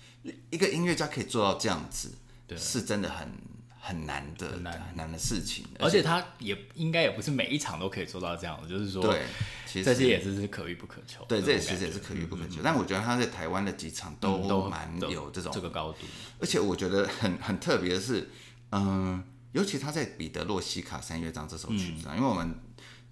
[0.51, 2.13] 一个音乐家可以做到这样子，
[2.57, 3.29] 是真的很。
[3.87, 9.23] 很难的，很难很难的事情，而且他也应该也不是每一场都可以做到这样的，就是说，对，
[9.67, 11.23] 其实这些也是是可遇不可求。
[11.29, 12.63] 对，这也其实也是可遇不可求。
[12.65, 15.99] 但我觉得他在台湾的几场都蛮有这种这个高度，
[16.41, 18.31] 而且我觉得很很特别的是，
[18.73, 22.59] 嗯，尤其他在彼得洛西卡三乐章这首曲子，因为我们。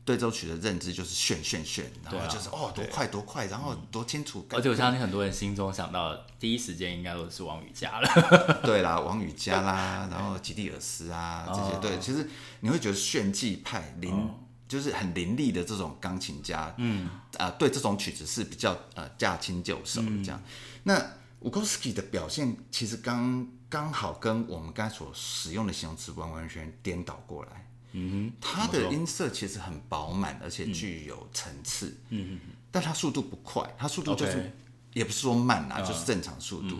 [0.05, 4.45] 对这首曲的认知就是炫炫炫，然后就是哦多快多快，然后多清楚。
[4.51, 8.61] 而且我相信很多人心中想到第一时间应该都是王羽佳了。
[8.67, 12.29] 对啦，王羽佳啦，然后吉蒂尔斯啊这些，对，其实
[12.61, 14.29] 你会觉得炫技派凌
[14.67, 20.43] 就是很凌厉的这种钢琴家，嗯啊，对这种曲子是比较呃驾轻就熟的这样。
[20.83, 21.01] 那
[21.39, 27.69] 吴哥斯基的表现其实刚刚好跟我们刚才所使用的形容词完完全全颠倒过来。
[27.93, 31.97] 嗯哼，它的音色其实很饱满，而且具有层次。
[32.11, 34.51] 嗯哼，但它速度不快，它速度就是
[34.93, 36.79] 也不是说慢啊，就是正常速度。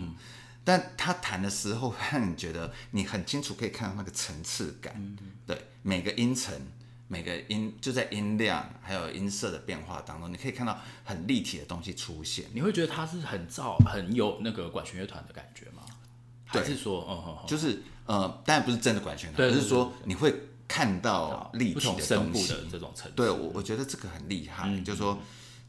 [0.65, 5.17] 但他弹的时候，让你觉得你很清楚可以看到那个层次感。
[5.45, 6.57] 对，每个音层，
[7.09, 12.45] 每个音就在音量还有音色的变化当中，你可以看到很立体的东西出现。
[12.53, 15.83] 你会觉得它是很燥、很有那个管弦乐团的感觉吗？
[16.45, 20.33] 还是说，嗯，就是呃，当然不是真的管弦乐团，而是说你会。
[20.73, 24.67] 看到立体的东西，这种程度，对我我觉得这个很厉害。
[24.67, 25.19] 嗯、就是说，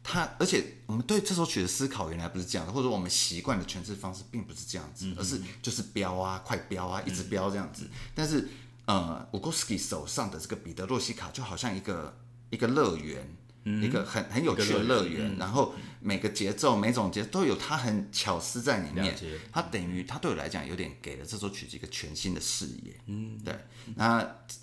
[0.03, 7.85] 他而且我们对这首曲的思考原来不是这样的，或者我们习惯的诠释方式并不是这样子，嗯、而是就是飙啊，快飙啊，一直飙这样子。
[7.85, 8.49] 嗯、但是，
[8.87, 12.17] 呃，我古斯基手上的这个彼得洛西卡就好像一个
[12.49, 13.37] 一个乐园。
[13.64, 19.16] 一个很很有趣的乐园，然后每个节奏、每种节奏都有它很巧思在里面。
[19.50, 23.00] 它等于它对我来讲有点给了这首曲子一个全新的视野。
[23.07, 23.55] 嗯，对。
[23.96, 24.18] 那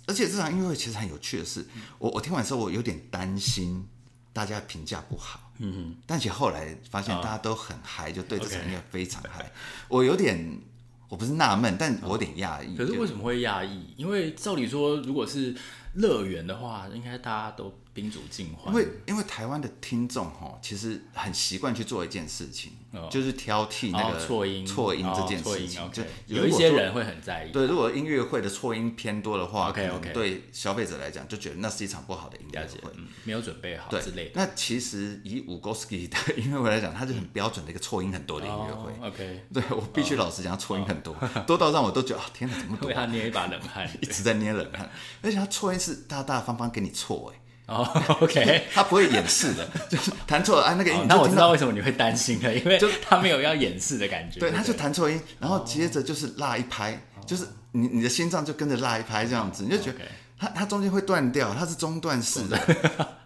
[0.06, 1.66] 而且这场音乐会其实很有趣的是，
[1.98, 3.84] 我我听完之后我有点担心
[4.32, 5.52] 大家评价不好。
[5.58, 5.96] 嗯哼。
[6.06, 9.50] 但其实后来发现大家都很嗨，就对这场音乐非常嗨。
[9.88, 10.60] 我有点
[11.08, 12.76] 我不是纳闷，但我有点讶异。
[12.76, 13.92] 可是为什么会讶异？
[13.96, 15.56] 因为照理说，如果是
[15.94, 17.76] 乐园的话，应该大家都。
[17.94, 22.72] 宾主尽欢，因为因为台湾的听众哈，其实很习惯去做一件事情，
[23.10, 25.90] 就是挑剔那个错音错音这件事情。
[25.92, 27.52] 就有一些人会很在意。
[27.52, 32.90] 对，如果音乐会的错音偏多的话，OK OK，对消费者来讲就觉得那是一场不好的音乐会，
[33.24, 34.32] 没有准备好之类的。
[34.36, 38.90] 那其实以五 g o s k i 的音乐会来讲，它是很标准的一个错音很多的音乐会。
[39.06, 41.14] OK，对我必须老实讲，错音很多，
[41.46, 42.88] 多到让我都觉得啊，天哪，怎么多？
[42.88, 47.38] 为他捏一把冷汗， 一直在捏冷汗，而且他错音是大大方方给你错哎。
[47.72, 51.06] 哦、oh，OK， 他不会掩饰的， 就是弹错了啊，那个音。
[51.08, 54.38] 那我知道为什么你会担心了，因为就他没有要掩饰的感觉。
[54.40, 57.26] 对，他就弹错音，然后接着就是落一拍，oh.
[57.26, 59.98] 就是你你的心脏就跟着落一拍这样子，你就觉得
[60.38, 62.58] 他他中间会断掉，他是中断式的，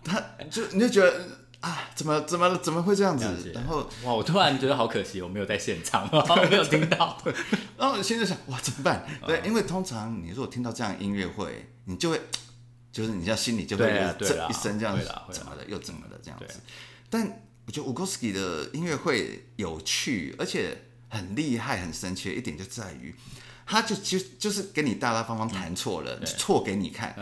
[0.05, 1.13] 他就你就觉得
[1.61, 3.51] 啊，怎么怎么怎么会这样子？
[3.53, 7.19] 然后哇，我突然觉得好可惜，我没有在现场，我 没有听到。
[7.77, 9.05] 然后现在想哇，怎么办？
[9.27, 12.21] 对，因为通常你如果听到这样音乐会，你就会。
[12.97, 13.85] 就是你像心里就会
[14.19, 16.61] 这一声这样子，怎么的又怎么的这样子。
[17.11, 20.75] 但我觉得吴哥斯基的音乐会有趣，而且
[21.11, 23.15] 很厉害、很神奇的一点就在于，
[23.67, 27.15] 他就就就是给你大大方方弹错了，错给你看。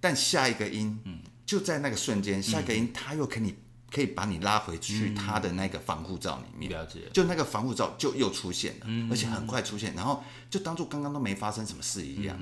[0.00, 1.00] 但下一个音，
[1.46, 3.54] 就在那个瞬间，下一个音他又可以
[3.88, 6.68] 可以把你拉回去他的那个防护罩里面。
[7.12, 12.36] 就那个防护罩就又出现了，而且很快出现，然后就当做刚刚都没发生什么事一样。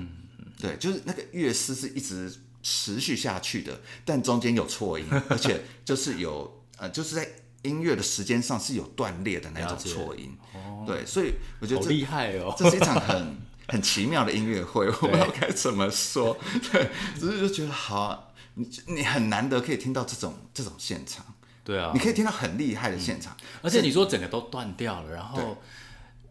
[0.57, 2.33] 对，就是那个乐师是一直。
[2.61, 7.27] 持续下去的，但中间有错音， 而且就是有呃，就是在
[7.63, 10.37] 音乐的时间上是有断裂的那种错音。
[10.53, 16.37] 哦，对，所以我觉得这厉害哦，这是一场很很奇妙的音乐会， 我不知道该怎么说。
[16.71, 21.25] 对，只是就觉得好啊，你你很难得可以听到这种这种现场。
[21.63, 25.61] 对啊，你可以听到很厉害的现场，而且你说整个都断掉了，然后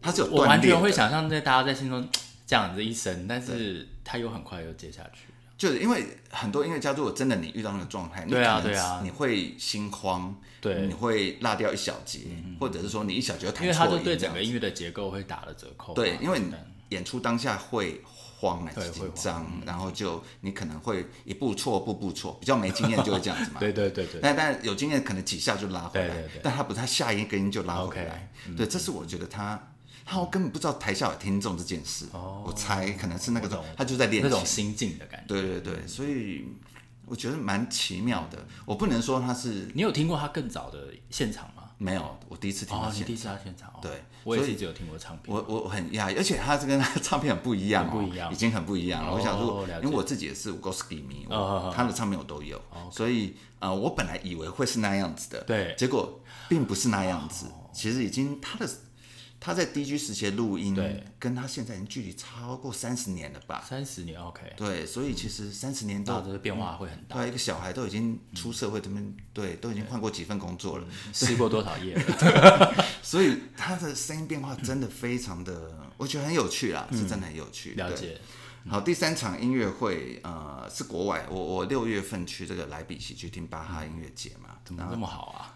[0.01, 2.09] 它是有我完全会想象在大家在心中
[2.45, 5.28] 这样子一声，但是它又很快又接下去。
[5.59, 12.21] 就是因为很多音乐家，如果真的你遇到那个状态，对啊对啊，你会心慌，对，你会落掉一小节，
[12.57, 15.93] 或者是说你一小节弹错，因为他就对整个音乐的结构会打了折扣。
[15.93, 16.41] 对，因为
[16.89, 23.59] 演出当下会慌啊，紧张，然后就你可能会一步错步步错，比较没经验就会这样子嘛。
[23.61, 24.21] 对对对对。
[24.21, 26.23] 但但有经验可能几下就拉回来。
[26.41, 29.61] 但他不是他下一个音就拉回来，对，这是我觉得他
[30.09, 32.07] 他根本不知道台下有听众这件事。
[32.11, 32.43] 哦。
[32.45, 35.27] 我猜可能是那个种他就在练那种心境的感觉。
[35.27, 36.47] 对对对，所以
[37.05, 38.43] 我觉得蛮奇妙的。
[38.65, 39.69] 我不能说他是。
[39.75, 41.63] 你有听过他更早的现场吗？
[41.77, 43.07] 没有，我第一次听到现场。
[43.07, 43.71] 第一次他现场。
[43.81, 45.33] 对，我也是只有听过唱片。
[45.33, 49.13] 我我很讶异，而且他这跟他唱片很不一样，不一样，已经很不一样了。
[49.13, 51.25] 我想说，因为我自己也是 Ugoski 迷，
[51.73, 56.19] 他的唱片我都有，所以呃，我本来以为会是那样子的，对，结果
[56.49, 57.45] 并不是那样子。
[57.71, 58.67] 其实已经他的。
[59.39, 63.63] 他在 DG 时期的录音，对，跟他现在已经距离超过三十年了吧？
[63.67, 64.41] 三十年，OK。
[64.57, 67.15] 对，所以其实三十年到这个变化会很大。
[67.15, 72.85] 对，一个小孩都已经出社会，他们对都已经换过几份工作了，吃过多少夜了？
[73.01, 77.75] 所以他的声音变化真的非常的，我觉得很有趣啦，是真的很有趣。
[77.75, 78.19] 了解。
[78.69, 85.55] 好，第三场音乐会，呃，是国外，我我六月份去这个莱比锡去听巴哈音乐节嘛，怎么这么好啊？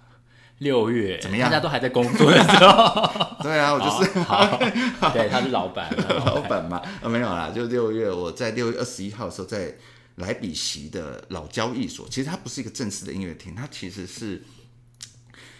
[0.59, 1.49] 六月怎么样？
[1.49, 3.11] 大家都还在工作的时候。
[3.43, 4.19] 对啊，我就是。
[4.19, 4.57] 好。
[5.11, 5.93] 对，他是老板。
[6.25, 9.75] 老板嘛，啊，没有啦，就六月，我在六月二十一号的时候，在
[10.15, 12.07] 莱比锡的老交易所。
[12.07, 14.41] 其实它不是一个正式的音乐厅，它其实是，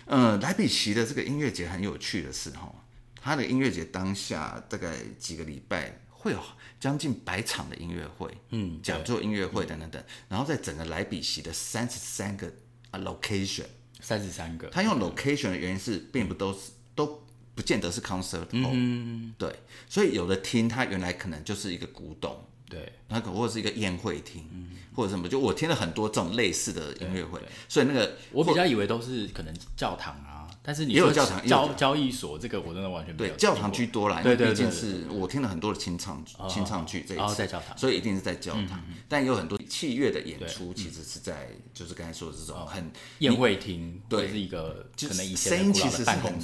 [0.06, 2.74] 呃，莱比锡的这个音乐节很有趣的是哈，
[3.22, 6.40] 它的音乐节当下大概几个礼拜会有
[6.80, 12.48] 将近百场的音乐会，嗯，讲座音乐会等等等，然后在整个莱比锡的三十三个
[12.92, 13.66] 啊 location。
[14.04, 17.24] 三十三个，他用 location 的原因是，并不都是都
[17.56, 19.50] 不见得是 concert hall，嗯，对，
[19.88, 27.40] 所以有的厅它原来可能就是一个古董，对，那可或者是一个宴会厅，嗯，或者什么，就我听了很多这种类似的音乐会，
[27.70, 30.33] 所以那个我比较以为都是可能教堂啊，
[30.64, 39.60] 但是你也有教堂交交易所，这个我真的完全没有，对，教堂居多啦，因为毕竟是我听了很多的清唱清唱剧这一次，在教堂，所以一定是在教堂，但也有很多。
[39.74, 46.40] 器乐的演出其实是在，就是刚才说的这种很宴会厅，对，是一个可能以前声音其实是很，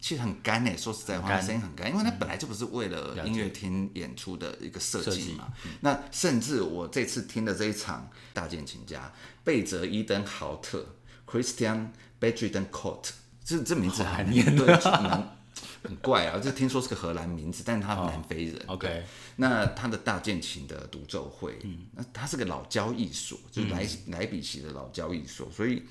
[0.00, 0.76] 其实很干诶。
[0.76, 5.52] 说实在话，声音很干，因为它本来就不是为了音乐厅演出的一个设计嘛。
[5.80, 10.94] 那甚至我这次听的这一场大键琴家贝泽伊登豪特
[11.26, 11.88] （Christian
[12.20, 13.02] Beijerinck），
[13.48, 14.78] 这这名字很念对。
[15.80, 18.56] 很怪啊，这听说是个荷兰名字，但是他南非人。
[18.66, 19.04] Oh, OK，
[19.36, 25.84] 那他的大键琴的独奏会，嗯，那他是个老交易所，就是莱莱比锡的老交易所，所以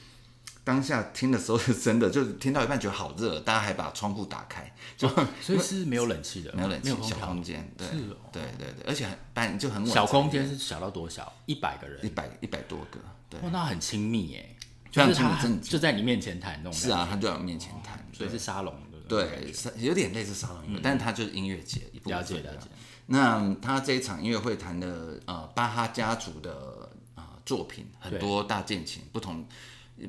[0.65, 7.87] 当下听的时候是真的，就是听到一半觉得好热，大家还把窗户打开，就、oh, 所以是没有冷气的，没有冷气，小空间，对，
[8.33, 9.89] 对对对，而且很半就很稳。
[9.89, 11.31] 小空间是小到多小？
[11.45, 14.56] 一百个人，一百一百多个，对，哦，那很亲密耶，
[15.05, 18.73] 就是他就在你面前弹那种，是啊，他就在我面前弹，所以是沙龙。
[19.07, 22.19] 对，有点类似沙龙音乐，嗯、但是他就是音乐节一部分。
[22.19, 22.67] 了解了解。
[23.05, 26.91] 那他这一场音乐会弹的呃巴哈家族的
[27.45, 29.47] 作品，很多大键琴，不同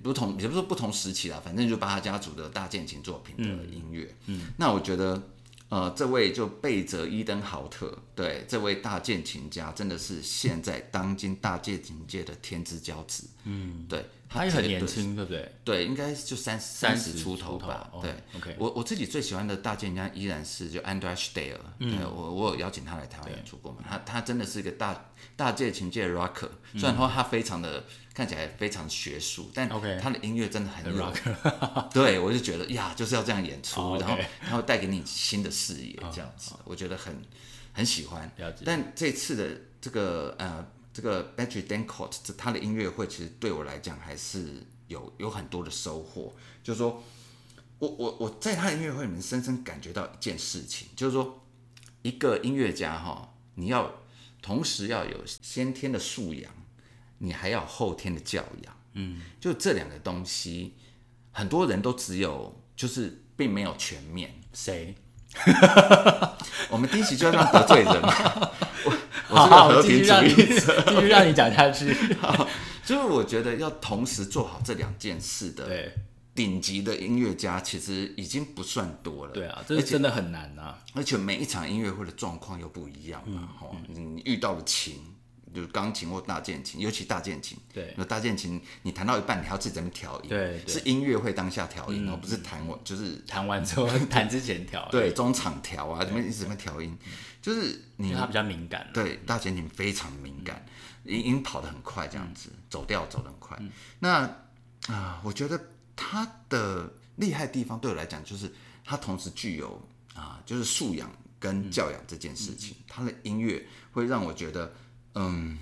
[0.03, 4.12] 不同也不是说不同时期啦，反正就巴哈家族的大键琴作品的音乐。
[4.27, 4.40] 嗯。
[4.40, 5.22] 嗯，那我觉得
[5.68, 13.29] 呃这位就贝泽伊登豪特，对这位大键琴家真的是现在当今大键琴界的天之骄子。
[13.44, 14.05] 嗯，对。
[14.29, 15.53] 他也很年轻，对不对？
[15.64, 17.91] 对，应该就三三十出头吧。
[18.03, 18.55] 对，OK。
[18.59, 21.57] 我我自己最喜欢的大键家依然是就 Andreas Steyr。
[21.79, 23.79] 嗯，我我有邀请他来台湾演出过嘛？
[23.88, 26.51] 他他真的是一个大大键琴界的 rocker。
[26.75, 29.67] 虽然说他非常的看起来非常学术，但
[29.99, 31.88] 他的音乐真的很 rocker。
[31.95, 37.17] 对，我就觉得呀，就是要这样演出，然后然后带给你新的视野，这样子，我觉得很
[37.73, 38.31] 很喜欢。
[38.64, 40.67] 但这次的这个呃。
[40.99, 47.01] 这个 Bejri-Denkot 这他的音乐会其实对我来讲还是有有很多的收获，就是说
[47.79, 51.47] 我我我在他的音乐会里面深深感觉到一件事情，就是说
[52.03, 54.03] 一个音乐家哈，你要
[54.43, 56.53] 同时要有先天的素养，
[57.19, 60.75] 你还要后天的教养，嗯，就这两个东西，
[61.31, 64.35] 很多人都只有就是并没有全面。
[64.53, 64.97] 谁？
[66.71, 68.14] 我们第一集就要让得罪人 嘛。
[68.85, 68.97] 我
[69.31, 69.37] 我，
[69.69, 71.95] 和平主义者， 继续让你讲下去。
[72.85, 75.69] 就是我觉得要同时做好这两件事的
[76.35, 79.33] 顶级的音乐家，其实已经不算多了。
[79.33, 80.79] 对啊，这真的很难啊！
[80.95, 83.49] 而且每一场音乐会的状况又不一样嘛。
[83.61, 84.95] 哈、嗯，嗯、你遇到的琴，
[85.55, 87.57] 就是钢琴或大键琴，尤其大键琴。
[87.72, 90.28] 对，那大键琴你弹到一半，你还要自己在那调音。
[90.28, 94.88] 对，是音乐会当下调音，而、嗯、不是弹完，就是弹完之后弹之前调。
[94.90, 96.96] 对，中场调啊，怎么一直在调音。
[97.40, 98.90] 就是你，他比较敏感。
[98.92, 100.66] 对，大键琴非常敏感，
[101.05, 103.57] 音音跑得很快，这样子走调走得很快。
[104.01, 104.28] 那
[104.88, 105.59] 啊，我觉得
[105.94, 108.53] 他的厉害的地方对我来讲，就是
[108.84, 109.80] 他同时具有
[110.14, 114.72] 啊，就是素养跟教养这件事情，他的音乐会让我觉得，
[115.19, 115.59] 嗯，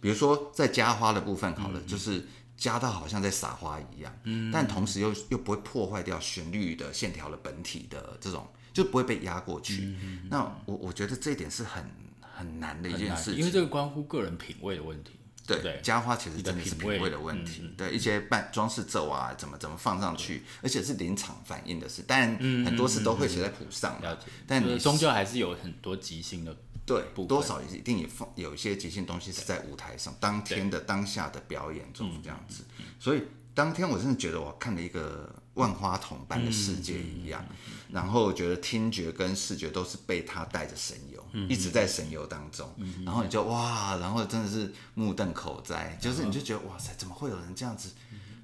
[0.00, 2.26] 比如说在加花的部分，好了，就是
[2.56, 9.94] 加到好像在撒花一样，嗯，但同时又又不会破坏掉旋律的线条的本体的这种，就不会被压过去。
[10.30, 11.84] 那我我觉得这一点是很
[12.20, 15.10] 很难的一件事情，因为这个关乎个人品味的问题。
[15.46, 17.70] 对，加花其实真的是品味的问题。
[17.76, 22.02] 对，一些扮装饰咒啊，怎么怎么放上去，而且是临场反应的事。
[22.06, 22.34] 但
[22.64, 24.00] 很多事都会写在谱上。
[24.00, 24.22] 了解。
[24.46, 26.56] 但你终究还是有很多即兴的。
[26.86, 32.64] 对，多少一定也放有一些即兴东西是在舞台上当天的当下的表演中这样子。
[32.98, 33.22] 所以
[33.54, 37.44] 当天我真的觉得我看了一个万花筒般的世界一样，
[37.90, 41.22] 然后觉得听觉跟视觉都是被他带着神游。
[41.48, 42.72] 一直在神游当中，
[43.04, 47.90] 然后你就哇，然后真的是目瞪口呆，就是你就觉得哇塞，怎么会有人这样子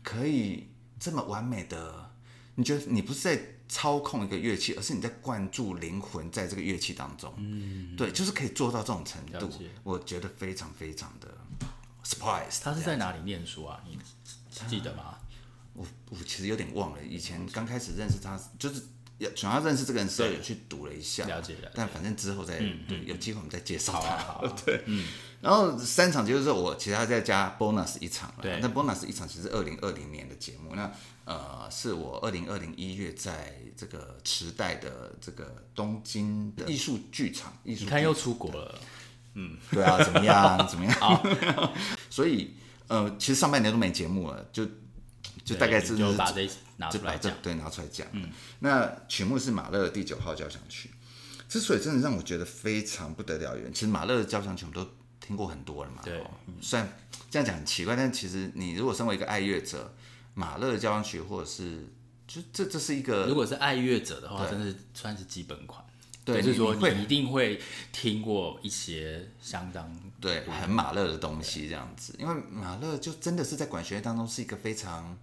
[0.02, 0.66] 可以
[0.98, 2.10] 这么完美的？
[2.56, 3.40] 你觉得你不是在
[3.70, 7.32] 操控一个乐器，而是你在灌注灵魂在这个乐器当中。
[7.38, 9.48] 嗯，对，就是可以做到这种程度，
[9.82, 11.28] 我觉得非常非常的
[12.04, 12.60] surprise。
[12.62, 13.80] 他是在哪里念书啊？
[13.86, 13.98] 你
[14.68, 15.16] 记得吗？
[15.72, 18.82] 我我其实有点忘了，以前刚开始认识他就是。
[19.28, 21.70] 主要认识这个人时候有去读了一下，了解了。
[21.74, 22.58] 但反正之后再
[22.88, 24.48] 对有机会我们再介绍他。
[24.64, 25.06] 对，嗯
[25.40, 28.42] 然后三场结束之后，我其他再加 bonus 一场了。
[28.42, 30.74] 对，那 bonus 一场其实是二零二零年的节目。
[30.74, 30.90] 那
[31.24, 37.84] 呃，是我二零二零一月在这个池袋的这个东京的艺术剧场，艺术。
[37.84, 38.78] 你看又出国了。
[39.34, 40.68] 嗯， 对啊，怎么样？
[40.68, 41.72] 怎么样？
[42.10, 42.54] 所以
[42.88, 44.66] 呃，其实上半年都没节目了，就。
[45.44, 48.06] 就大概是就把这拿出来讲，对，拿出来讲。
[48.12, 48.30] 嗯，
[48.60, 50.90] 那曲目是马勒的第九号交响曲。
[51.48, 54.88] 之所以真的让我觉得非常不得了，原因其实马勒的交响曲我们都
[55.20, 56.00] 听过很多了嘛。
[56.04, 56.22] 对，
[56.60, 56.96] 虽然
[57.28, 59.92] 这样讲很奇怪，但其实你如果身为一个爱乐者，
[60.34, 61.88] 马勒的交响曲或者是
[62.28, 65.84] 就这这是一个，如果是爱乐者的话，真的算是基本款。
[66.24, 67.60] 对，就是说你一定会
[67.90, 75.18] 听过一些相当对很马勒的东西这样子，因为马勒就真的是在管弦乐当中是一个非常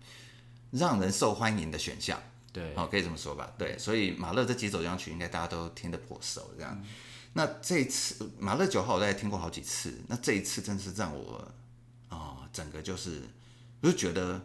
[0.71, 2.19] 让人受欢迎的选项，
[2.51, 6.83] 对，哦，可以这么说吧，对，所以马勒这几首交响曲应该大家都听得颇熟这样。
[7.33, 11.47] 那这一次马勒九号我大概听过好几次，那这一次真是让我
[12.09, 13.21] 啊整个就是
[13.81, 14.41] 我就觉得，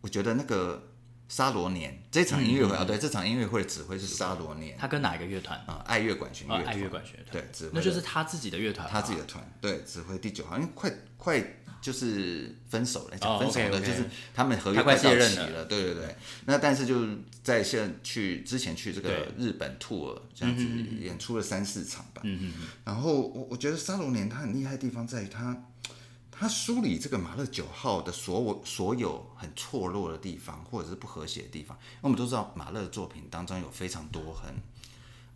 [0.00, 0.90] 我觉得那个。
[1.34, 4.76] 沙罗年这场音乐会啊，对，这场音乐会的指挥是沙罗年。
[4.78, 5.82] 他跟哪一个乐团啊？
[5.84, 6.64] 爱乐管弦乐团。
[6.64, 7.32] 爱乐管弦乐团。
[7.32, 7.72] 对，指挥。
[7.74, 8.88] 那就是他自己的乐团。
[8.88, 11.44] 他自己的团，对，指挥第九号，因为快快
[11.82, 16.14] 就是分手了，讲分手了，就是他们合约快到期了，对对对。
[16.44, 20.64] 那但是就是在现去之前去这个日本 tour 这样子
[21.00, 22.22] 演出了三四场吧。
[22.22, 22.68] 嗯嗯嗯。
[22.84, 25.64] 然后我我觉得沙罗年他很厉害的地方在于他。
[26.36, 31.78] 他梳理这个马勒九号的所有所有很错落的地方，或者是不和谐的地方。
[32.00, 34.54] 我们都知道马勒的作品当中有非常多很，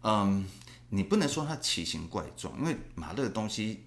[0.03, 0.44] 嗯，
[0.90, 3.84] 你不能说它奇形怪状，因为马勒的东西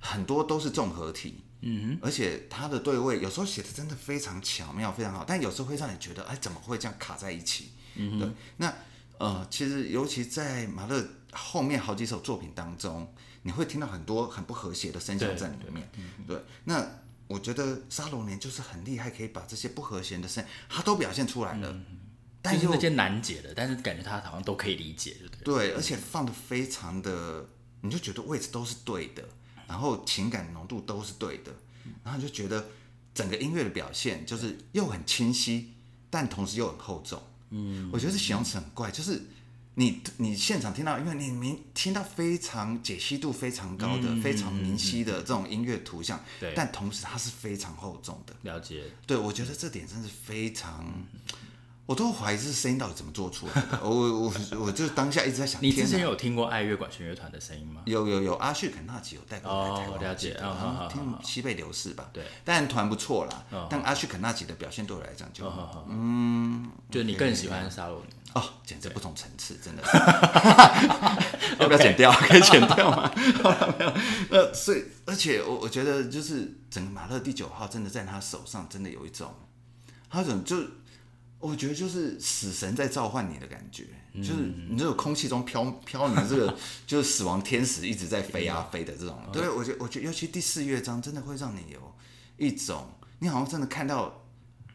[0.00, 7.70] 很多都是综合体，嗯哼，而且他的对位有时候写的真的非常巧妙，非常好，但有时候会让你觉得，哎，怎么会这样卡在一起？
[7.96, 8.28] 嗯哼，对。
[8.58, 8.74] 那
[9.18, 13.12] 呃，其实尤其在马勒后面好几首作品当中。
[13.46, 15.86] 你会听到很多很不和谐的声响在里面，
[16.26, 16.44] 对，对。
[16.64, 16.84] 那
[17.26, 21.70] 我觉得沙龙年就是很厉害，可以把这些不和谐的声，他都表现出来了。
[21.70, 21.84] 嗯、
[22.40, 25.68] 但是那些难解的，但是感觉他好像都可以理解，对。
[25.68, 27.46] 对，而且放的非常的，
[27.82, 29.22] 你就觉得位置都是对的，
[29.68, 31.52] 然后情感浓度都是对的，
[32.02, 32.66] 然后你就觉得
[33.12, 35.74] 整个音乐的表现就是又很清晰，
[36.08, 37.22] 但同时又很厚重。
[37.50, 39.20] 嗯，我觉得这形容词很怪，就是。
[39.76, 48.34] 你你现场听到，因为你明听到非常解析度非常高的、嗯、非常明晰的这种音乐图像，对，但同时它是非常厚重的。
[48.42, 50.86] 了解，对，我觉得这点真是非常，
[51.86, 53.80] 我都怀疑这声音到底怎么做出来的。
[53.82, 57.82] 我我我就当下一直在想，你之前有听过爱乐管弦乐团的声音吗？
[57.86, 60.40] 有有有，阿旭肯纳吉有带过来台湾，了解，
[60.88, 63.44] 听西贝流士吧，对，但团不错啦。
[63.68, 65.52] 但阿旭肯纳吉的表现对我来讲就，
[65.88, 68.14] 嗯，就你更喜欢沙罗尼。
[68.34, 69.96] 哦，简直不同层次，真的是，
[71.62, 72.10] 要不要剪掉？
[72.12, 73.08] 可以剪掉吗？
[73.78, 73.94] 没有。
[74.28, 79.32] 那，所以，而且我我觉得，就是整个马勒第九号，真的在他手上，真的有一种，
[80.10, 80.56] 他有种就，
[81.38, 83.84] 我觉得就是死神在召唤你的感觉，
[84.16, 86.56] 就是你这种空气中飘飘你的这个，
[86.88, 89.16] 就是死亡天使一直在飞啊飞的这种。
[89.32, 91.94] 对，我觉得，我觉得，尤其第四乐章，真的会让你有
[92.36, 94.23] 一种，你好像真的看到。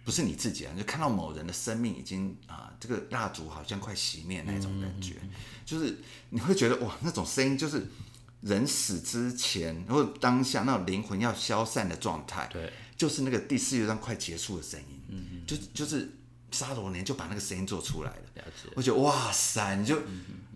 [0.09, 5.29] 不是你自己啊，就看到某人的生命已经啊，这个蜡烛好像快熄灭那种感觉，嗯、
[5.63, 5.99] 就是
[6.31, 7.85] 你会觉得哇，那种声音就是
[8.41, 16.11] 人死之前或者当下那种灵魂要消散的状态，对，就是那个第四乐章快结束的声音，嗯，就就是
[16.49, 18.43] 沙罗年就把那个声音做出来了。
[18.73, 19.95] 我觉得哇塞，你就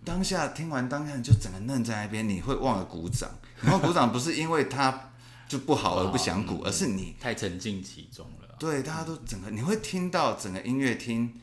[0.04, 3.30] 当下听完当下你就整个愣在那边，你会忘了鼓掌。
[3.62, 5.12] 然后鼓掌不是因为他
[5.46, 8.43] 就不好而不想鼓，而是你太沉浸其中了。
[8.64, 11.34] 对，大家都整个你会听到整个音乐厅，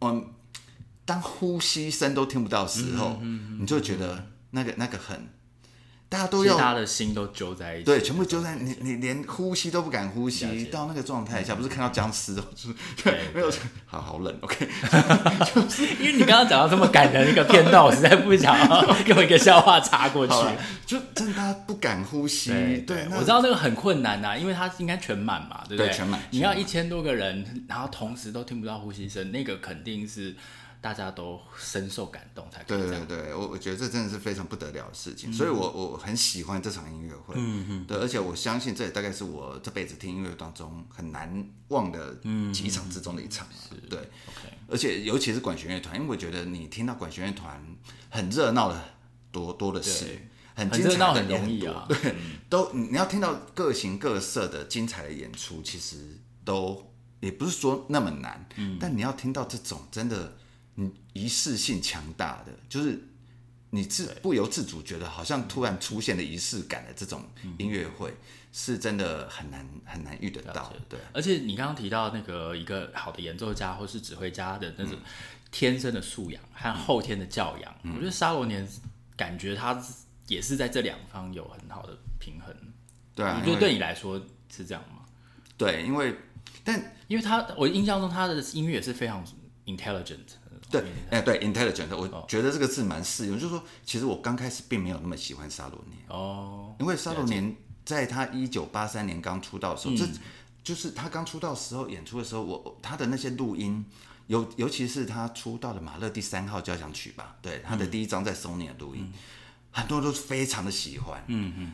[0.00, 0.32] 嗯，
[1.04, 3.20] 当呼吸声都听不到的时候，
[3.58, 5.28] 你就觉得那个那个很。
[6.10, 13.48] 大家都要，大家的心都揪在一起，对，全部揪在你，你连呼吸都不敢呼吸，到那个状态下，不是看到僵尸哦，就是对， 没有，
[13.86, 14.68] 好好冷，OK，
[15.54, 20.34] 就是因为你刚刚讲到这么感人的一个片段，我实在不想要 用一个笑话插过去，
[20.84, 22.50] 就真的大家不敢呼吸，
[22.84, 25.92] 对，我知道那个很困难呐，因为他应该全满嘛，对不对？
[25.92, 30.34] 全满，你要一千多个人，然后同时都听不到呼吸声，那个肯定是。
[30.80, 42.14] 大家都深受感动才可以，对对对，我我觉得这真的是非常不得了的事情，嗯、所以我我很喜欢这场音乐会，嗯嗯，对，而且我相信这也大概是我这辈子听音乐当中很难忘的
[42.50, 47.62] 几场之中的一场，嗯、对，OK，而且尤其是管弦乐团，因为我觉得你听到管弦乐团
[48.08, 48.82] 很热闹的
[49.30, 60.38] 多多的是，很精彩的很容易啊，对，嗯、都你要听到各形各色的精彩的演出，其实都也不是说那么难，嗯，但你要听到这种真的。
[61.14, 63.02] 嗯，仪式性强大的，就是
[63.70, 67.22] 你自不由自主觉得好像突然出现了仪式感的这种
[67.58, 68.12] 音乐会，
[68.52, 70.72] 是真的很难很难遇得到。
[70.88, 74.98] 对，而且你刚刚提到那个一个好的演奏家或是指挥家的那种
[75.52, 78.66] 天生的素养和后天的教养，我觉得沙罗年
[79.16, 79.80] 感觉他
[80.26, 82.54] 也是在这两方有很好的平衡。
[83.14, 84.20] 对啊，你觉得对你来说
[84.52, 85.04] 是这样吗？
[85.56, 86.16] 对，因为
[86.64, 89.24] 但因为他我印象中他的音乐也是非常
[89.66, 90.39] intelligent。
[90.70, 93.36] 对，哎，对，intelligent，我觉得这个字蛮适用。
[93.38, 100.06] 就是说，其实我刚开始并没有那么喜欢沙罗年哦，因为沙罗年在他一九八三年刚出道的时候，这
[100.62, 103.84] 就是他刚出道时候演出的时候，我他的那些录音，
[104.28, 109.12] 尤尤其是他出道的马勒第三号交响曲吧，对，他的第一张在 Sony 的录音，
[109.70, 111.72] 很多人都非常的喜欢，嗯嗯。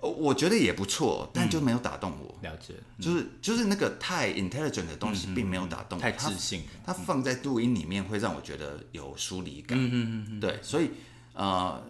[0.00, 2.38] 我觉得也不错，但就没有打动我。
[2.40, 6.02] 了解，就是就是那个太 intelligent 的东西，并没有打动我。
[6.02, 9.76] 太自信，它放在录音里面会让我觉得有疏离感。
[9.76, 10.90] 嗯嗯嗯，对，所以
[11.32, 11.82] 呃，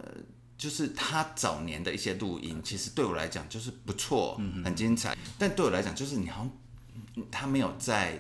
[0.57, 5.15] 就是他早年的一些录音，其实对我来讲就是不错，很精彩。
[5.37, 8.19] 但对我来讲，就是你好像他没有在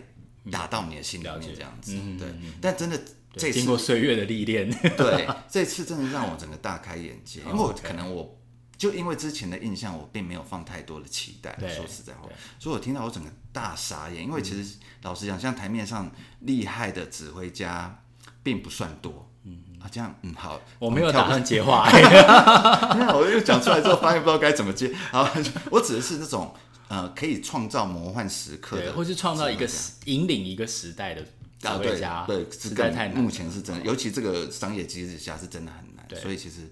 [0.53, 1.97] 打到你的心里面这样子。
[2.19, 2.29] 对，
[2.61, 3.01] 但真的
[3.33, 8.35] 这次经过岁月的历练，对， 这次真的让我整个大开眼界，因为我可能我。
[8.79, 11.53] 就因为之前的印象，我并没有放太多的期待。
[11.59, 12.29] 说实在话，
[12.61, 14.23] 所以我听到我整个大傻眼。
[14.23, 16.09] 因为其实老实讲，像台面上
[16.43, 18.01] 厉害的指挥家
[18.45, 19.29] 并不算多。
[19.43, 21.91] 嗯啊，这样嗯好，我没有打算接话。
[21.91, 24.95] 我又 讲出来之后，发现不知道该怎么接。
[25.11, 25.29] 好，
[25.73, 26.55] 我指的是那种
[26.87, 29.69] 呃，可以创造魔幻时刻的，或是创造一个
[30.05, 31.23] 引领一个时代的
[31.59, 32.25] 指挥家。
[32.29, 33.21] 对，实在太难。
[33.21, 36.23] 目前是真的，尤其这个商业机制下是真的很难。
[36.23, 36.71] 所以其实。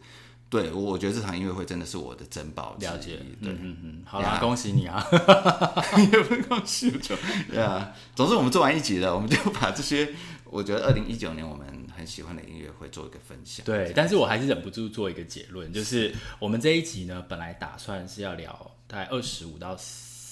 [0.63, 2.77] 对，我觉得这场音乐会真的是我的珍宝。
[2.81, 5.07] 了解，对，嗯嗯，好啦，恭喜你啊！
[6.13, 7.15] 也不恭喜，就
[7.51, 7.93] 对啊。
[8.15, 13.65] 总之，我们做完一集了，我们就把这些我觉得二零一九年我们很喜欢的音乐会做一个分享。
[13.67, 19.77] 对，但是我还是忍不住做一个结论，就是我们这一集呢，本来打算是要聊大概二十五到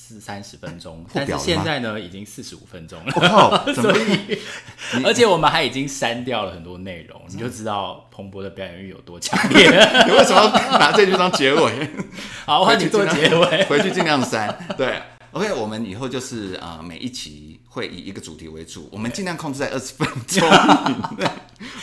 [0.07, 3.65] 四三十分钟，但是现在呢，已经四十五分钟了。
[3.75, 4.39] 所以
[5.03, 9.65] 而且我们还已经删掉了很多内容，你就知道彭博的表演欲有多强烈。
[10.05, 11.89] 你为什么要拿这句当结尾？
[12.45, 14.55] 好，我帮你做结尾，回去尽量删。
[14.77, 15.01] 对
[15.33, 20.49] ，OK，我们以后就是啊，每一期会以一个主题为主，我们尽量控制在二十分钟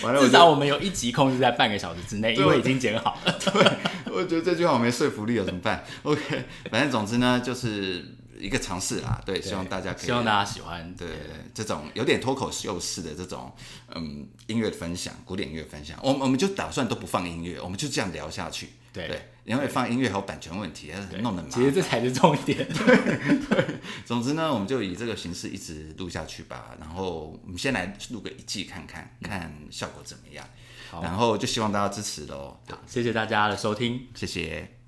[0.22, 3.38] 至少我们有一集控制在半个小时之内，因为已经剪好了。
[3.44, 5.84] 对，我觉得这句话我没说服力了，怎么办？
[6.04, 8.04] OK，反正总之呢，就是
[8.40, 9.22] 一个尝试啦。
[9.26, 10.96] 对，希望大家可以，希望大家喜欢。
[10.96, 11.08] 对，
[11.54, 13.54] 这种有点脱口秀式的这种
[13.94, 18.70] 嗯音乐分享，古典音乐分享，我我们就打算都不放音乐，我们就这样聊下去。
[18.94, 21.52] 对，因为放音乐还有版权问题，弄得麻烦。
[21.52, 22.58] 其实这才是重点。
[22.68, 26.76] 对对，总之呢，我们就以这个形式一直录下去吧。
[26.80, 30.46] 然后我们先来录个一季看看，看效果怎么样。
[31.02, 32.60] 然后就希望大家支持喽。
[32.70, 34.81] 好，谢谢大家的收听，谢谢。